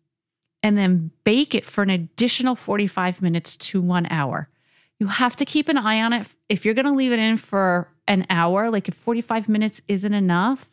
and 0.63 0.77
then 0.77 1.13
bake 1.25 1.55
it 1.55 1.65
for 1.65 1.81
an 1.81 1.89
additional 1.89 2.55
45 2.55 3.23
minutes 3.23 3.57
to 3.57 3.81
one 3.81 4.07
hour. 4.11 4.51
You 4.99 5.07
have 5.07 5.35
to 5.37 5.47
keep 5.47 5.71
an 5.71 5.79
eye 5.79 6.03
on 6.03 6.13
it. 6.13 6.29
If 6.51 6.67
you're 6.67 6.75
going 6.75 6.85
to 6.85 6.93
leave 6.93 7.13
it 7.13 7.19
in 7.19 7.39
for 7.39 7.89
an 8.07 8.27
hour, 8.29 8.69
like 8.69 8.87
if 8.89 8.95
45 8.95 9.49
minutes 9.49 9.81
isn't 9.89 10.13
enough, 10.13 10.69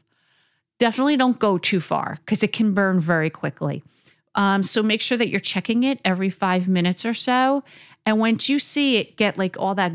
definitely 0.80 1.16
don't 1.16 1.40
go 1.40 1.58
too 1.58 1.80
far 1.80 2.18
because 2.26 2.44
it 2.44 2.52
can 2.52 2.74
burn 2.74 3.00
very 3.00 3.30
quickly. 3.30 3.86
Um, 4.36 4.62
so 4.62 4.84
make 4.84 5.00
sure 5.00 5.18
that 5.18 5.30
you're 5.30 5.40
checking 5.40 5.86
it 5.86 6.02
every 6.04 6.30
five 6.30 6.68
minutes 6.68 7.06
or 7.06 7.14
so. 7.14 7.64
And 8.06 8.20
once 8.20 8.50
you 8.50 8.60
see 8.60 8.98
it 8.98 9.16
get 9.16 9.38
like 9.38 9.56
all 9.58 9.76
that, 9.76 9.94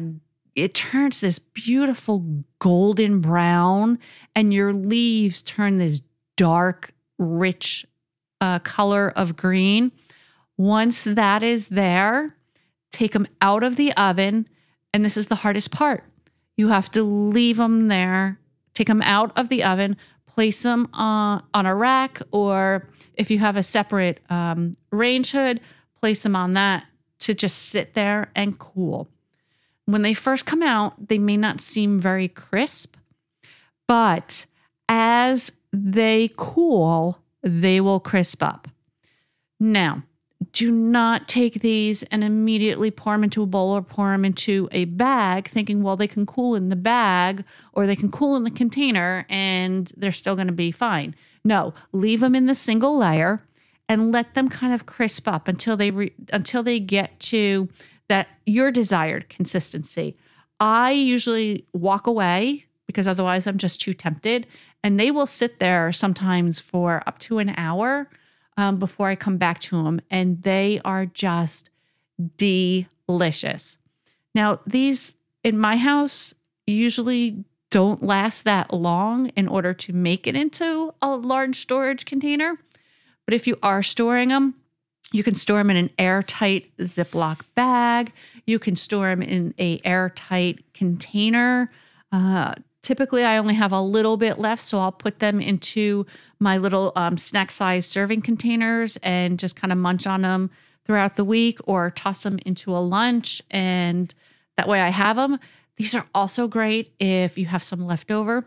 it 0.55 0.72
turns 0.72 1.20
this 1.20 1.39
beautiful 1.39 2.43
golden 2.59 3.20
brown, 3.20 3.99
and 4.35 4.55
your 4.55 4.72
leaves 4.72 5.43
turn 5.43 5.76
this 5.76 6.01
dark 6.39 6.95
rich 7.19 7.87
uh, 8.41 8.59
color 8.61 9.12
of 9.14 9.37
green. 9.37 9.93
Once 10.57 11.05
that 11.05 11.43
is 11.43 11.69
there, 11.69 12.37
take 12.91 13.12
them 13.12 13.29
out 13.43 13.62
of 13.62 13.77
the 13.77 13.93
oven. 13.97 14.49
And 14.93 15.05
this 15.05 15.16
is 15.16 15.27
the 15.27 15.37
hardest 15.37 15.71
part. 15.71 16.05
You 16.57 16.69
have 16.69 16.91
to 16.93 17.03
leave 17.03 17.57
them 17.57 17.89
there, 17.89 18.39
take 18.75 18.89
them 18.89 19.03
out 19.03 19.37
of 19.37 19.49
the 19.49 19.62
oven, 19.62 19.97
place 20.27 20.62
them 20.62 20.89
on, 20.93 21.43
on 21.55 21.66
a 21.66 21.75
rack, 21.75 22.21
or 22.33 22.89
if 23.14 23.31
you 23.31 23.39
have 23.39 23.57
a 23.57 23.62
separate 23.62 24.21
um, 24.31 24.77
range 24.91 25.33
hood, 25.33 25.61
place 26.01 26.23
them 26.23 26.37
on 26.37 26.55
that 26.55 26.85
to 27.21 27.35
just 27.35 27.59
sit 27.59 27.95
there 27.95 28.31
and 28.35 28.59
cool. 28.59 29.09
When 29.87 30.03
they 30.03 30.14
first 30.14 30.47
come 30.47 30.62
out, 30.62 31.09
they 31.09 31.19
may 31.19 31.37
not 31.37 31.61
seem 31.61 31.99
very 32.01 32.29
crisp, 32.29 32.97
but 33.87 34.47
as 34.89 35.51
they 35.73 36.31
cool, 36.37 37.19
they 37.43 37.81
will 37.81 38.01
crisp 38.01 38.43
up. 38.43 38.69
Now, 39.61 40.03
do 40.53 40.71
not 40.71 41.29
take 41.29 41.61
these 41.61 42.03
and 42.05 42.23
immediately 42.23 42.91
pour 42.91 43.14
them 43.14 43.25
into 43.25 43.43
a 43.43 43.47
bowl 43.47 43.77
or 43.77 43.83
pour 43.83 44.11
them 44.11 44.25
into 44.25 44.69
a 44.73 44.85
bag, 44.87 45.49
thinking, 45.49 45.83
well, 45.83 45.97
they 45.97 46.07
can 46.07 46.27
cool 46.27 46.55
in 46.55 46.69
the 46.69 46.77
bag 46.77 47.45
or 47.73 47.87
they 47.87 47.97
can 47.97 48.11
cool 48.11 48.37
in 48.37 48.45
the 48.45 48.51
container 48.51 49.27
and 49.29 49.93
they're 49.97 50.12
still 50.12 50.37
going 50.37 50.47
to 50.47 50.53
be 50.53 50.71
fine. 50.71 51.14
No, 51.45 51.75
leave 51.93 52.21
them 52.21 52.35
in 52.35 52.47
the 52.47 52.55
single 52.55 52.97
layer 52.97 53.43
and 53.89 54.12
let 54.12 54.35
them 54.35 54.49
kind 54.49 54.73
of 54.73 54.87
crisp 54.87 55.27
up 55.27 55.49
until 55.49 55.77
they 55.77 55.91
re- 55.91 56.14
until 56.33 56.62
they 56.62 56.79
get 56.79 57.19
to 57.21 57.69
that 58.09 58.29
your 58.47 58.71
desired 58.71 59.29
consistency. 59.29 60.16
I 60.61 60.93
usually 60.93 61.66
walk 61.73 62.07
away 62.07 62.66
because 62.87 63.07
otherwise 63.07 63.47
I'm 63.47 63.59
just 63.59 63.81
too 63.81 63.95
tempted 63.95 64.47
and 64.83 64.99
they 64.99 65.11
will 65.11 65.26
sit 65.26 65.59
there 65.59 65.93
sometimes 65.93 66.61
for 66.61 67.03
up 67.07 67.18
to 67.20 67.39
an 67.39 67.55
hour 67.57 68.09
um, 68.57 68.79
before 68.79 69.09
I 69.09 69.16
come 69.16 69.37
back 69.37 69.61
to 69.61 69.83
them, 69.83 70.01
and 70.11 70.43
they 70.43 70.81
are 70.85 71.07
just 71.07 71.70
delicious. 72.37 73.79
Now, 74.35 74.61
these 74.66 75.14
in 75.45 75.59
my 75.59 75.76
house 75.76 76.35
usually 76.66 77.45
don't 77.70 78.03
last 78.03 78.45
that 78.45 78.72
long 78.72 79.29
in 79.31 79.47
order 79.47 79.74
to 79.74 79.93
make 79.93 80.26
it 80.26 80.35
into 80.35 80.95
a 81.03 81.09
large 81.09 81.57
storage 81.57 82.05
container. 82.05 82.59
But 83.24 83.35
if 83.35 83.47
you 83.47 83.59
are 83.62 83.83
storing 83.83 84.31
them, 84.31 84.55
you 85.12 85.22
can 85.22 85.35
store 85.35 85.59
them 85.59 85.70
in 85.70 85.76
an 85.76 85.91
airtight 85.99 86.76
Ziploc 86.79 87.43
bag. 87.55 88.12
You 88.47 88.59
can 88.59 88.76
store 88.76 89.09
them 89.09 89.22
in 89.22 89.55
a 89.59 89.81
airtight 89.85 90.72
container. 90.74 91.70
Uh, 92.11 92.55
typically, 92.89 93.22
I 93.22 93.36
only 93.36 93.53
have 93.53 93.72
a 93.72 93.82
little 93.82 94.16
bit 94.16 94.39
left, 94.39 94.62
so 94.62 94.78
I'll 94.78 94.93
put 94.93 95.18
them 95.18 95.43
into 95.43 96.07
my 96.41 96.57
little 96.57 96.91
um, 96.97 97.18
snack 97.18 97.51
size 97.51 97.84
serving 97.84 98.22
containers 98.22 98.97
and 99.03 99.39
just 99.39 99.57
kind 99.57 99.72
of 99.72 99.76
munch 99.76 100.07
on 100.07 100.22
them 100.22 100.51
throughout 100.86 101.16
the 101.16 101.24
week 101.24 101.59
or 101.64 101.91
toss 101.91 102.22
them 102.22 102.39
into 102.47 102.74
a 102.74 102.80
lunch. 102.80 103.43
And 103.51 104.14
that 104.57 104.68
way 104.68 104.80
I 104.80 104.89
have 104.89 105.16
them. 105.16 105.39
These 105.76 105.95
are 105.95 106.07
also 106.14 106.49
great 106.49 106.95
if 106.99 107.36
you 107.36 107.45
have 107.45 107.62
some 107.62 107.86
leftover. 107.86 108.47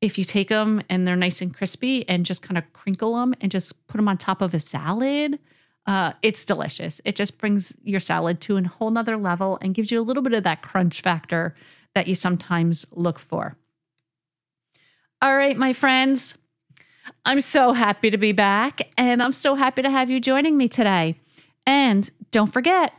If 0.00 0.18
you 0.18 0.24
take 0.24 0.48
them 0.48 0.82
and 0.90 1.06
they're 1.06 1.14
nice 1.14 1.40
and 1.40 1.54
crispy 1.54 2.08
and 2.08 2.26
just 2.26 2.42
kind 2.42 2.58
of 2.58 2.64
crinkle 2.72 3.14
them 3.14 3.34
and 3.40 3.52
just 3.52 3.86
put 3.86 3.98
them 3.98 4.08
on 4.08 4.18
top 4.18 4.42
of 4.42 4.52
a 4.52 4.58
salad, 4.58 5.38
uh, 5.86 6.12
it's 6.22 6.44
delicious. 6.44 7.00
It 7.04 7.14
just 7.14 7.38
brings 7.38 7.72
your 7.84 8.00
salad 8.00 8.40
to 8.42 8.56
a 8.56 8.64
whole 8.64 8.90
nother 8.90 9.16
level 9.16 9.58
and 9.62 9.76
gives 9.76 9.92
you 9.92 10.00
a 10.00 10.02
little 10.02 10.24
bit 10.24 10.34
of 10.34 10.42
that 10.42 10.62
crunch 10.62 11.02
factor 11.02 11.54
that 11.94 12.08
you 12.08 12.16
sometimes 12.16 12.84
look 12.90 13.20
for. 13.20 13.56
All 15.26 15.36
right, 15.36 15.56
my 15.56 15.72
friends, 15.72 16.38
I'm 17.24 17.40
so 17.40 17.72
happy 17.72 18.10
to 18.10 18.16
be 18.16 18.30
back, 18.30 18.82
and 18.96 19.20
I'm 19.20 19.32
so 19.32 19.56
happy 19.56 19.82
to 19.82 19.90
have 19.90 20.08
you 20.08 20.20
joining 20.20 20.56
me 20.56 20.68
today. 20.68 21.18
And 21.66 22.08
don't 22.30 22.52
forget, 22.52 22.94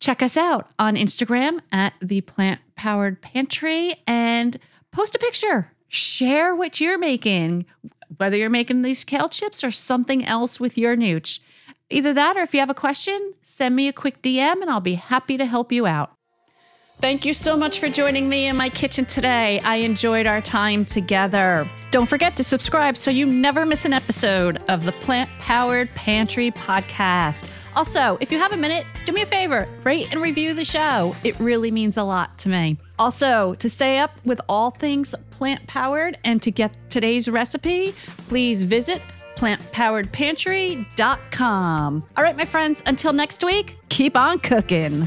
check 0.00 0.22
us 0.22 0.38
out 0.38 0.70
on 0.78 0.94
Instagram 0.96 1.60
at 1.70 1.92
the 2.00 2.22
Plant 2.22 2.62
Powered 2.76 3.20
Pantry 3.20 3.92
and 4.06 4.58
post 4.90 5.16
a 5.16 5.18
picture. 5.18 5.70
Share 5.88 6.54
what 6.54 6.80
you're 6.80 6.96
making, 6.96 7.66
whether 8.16 8.38
you're 8.38 8.48
making 8.48 8.80
these 8.80 9.04
kale 9.04 9.28
chips 9.28 9.62
or 9.62 9.70
something 9.70 10.24
else 10.24 10.58
with 10.58 10.78
your 10.78 10.96
nooch. 10.96 11.40
Either 11.90 12.14
that, 12.14 12.38
or 12.38 12.40
if 12.40 12.54
you 12.54 12.60
have 12.60 12.70
a 12.70 12.74
question, 12.74 13.34
send 13.42 13.76
me 13.76 13.86
a 13.86 13.92
quick 13.92 14.22
DM 14.22 14.62
and 14.62 14.70
I'll 14.70 14.80
be 14.80 14.94
happy 14.94 15.36
to 15.36 15.44
help 15.44 15.72
you 15.72 15.84
out. 15.84 16.10
Thank 17.04 17.26
you 17.26 17.34
so 17.34 17.54
much 17.54 17.80
for 17.80 17.90
joining 17.90 18.30
me 18.30 18.46
in 18.46 18.56
my 18.56 18.70
kitchen 18.70 19.04
today. 19.04 19.60
I 19.60 19.76
enjoyed 19.76 20.26
our 20.26 20.40
time 20.40 20.86
together. 20.86 21.68
Don't 21.90 22.06
forget 22.06 22.34
to 22.38 22.44
subscribe 22.44 22.96
so 22.96 23.10
you 23.10 23.26
never 23.26 23.66
miss 23.66 23.84
an 23.84 23.92
episode 23.92 24.62
of 24.70 24.86
the 24.86 24.92
Plant 24.92 25.28
Powered 25.38 25.94
Pantry 25.94 26.50
podcast. 26.50 27.46
Also, 27.76 28.16
if 28.22 28.32
you 28.32 28.38
have 28.38 28.52
a 28.52 28.56
minute, 28.56 28.86
do 29.04 29.12
me 29.12 29.20
a 29.20 29.26
favor 29.26 29.68
rate 29.84 30.10
and 30.12 30.22
review 30.22 30.54
the 30.54 30.64
show. 30.64 31.14
It 31.24 31.38
really 31.38 31.70
means 31.70 31.98
a 31.98 32.04
lot 32.04 32.38
to 32.38 32.48
me. 32.48 32.78
Also, 32.98 33.52
to 33.56 33.68
stay 33.68 33.98
up 33.98 34.12
with 34.24 34.40
all 34.48 34.70
things 34.70 35.14
plant 35.30 35.66
powered 35.66 36.16
and 36.24 36.40
to 36.40 36.50
get 36.50 36.74
today's 36.88 37.28
recipe, 37.28 37.94
please 38.28 38.62
visit 38.62 39.02
plantpoweredpantry.com. 39.36 42.04
All 42.16 42.24
right, 42.24 42.36
my 42.36 42.46
friends, 42.46 42.82
until 42.86 43.12
next 43.12 43.44
week, 43.44 43.76
keep 43.90 44.16
on 44.16 44.38
cooking. 44.38 45.06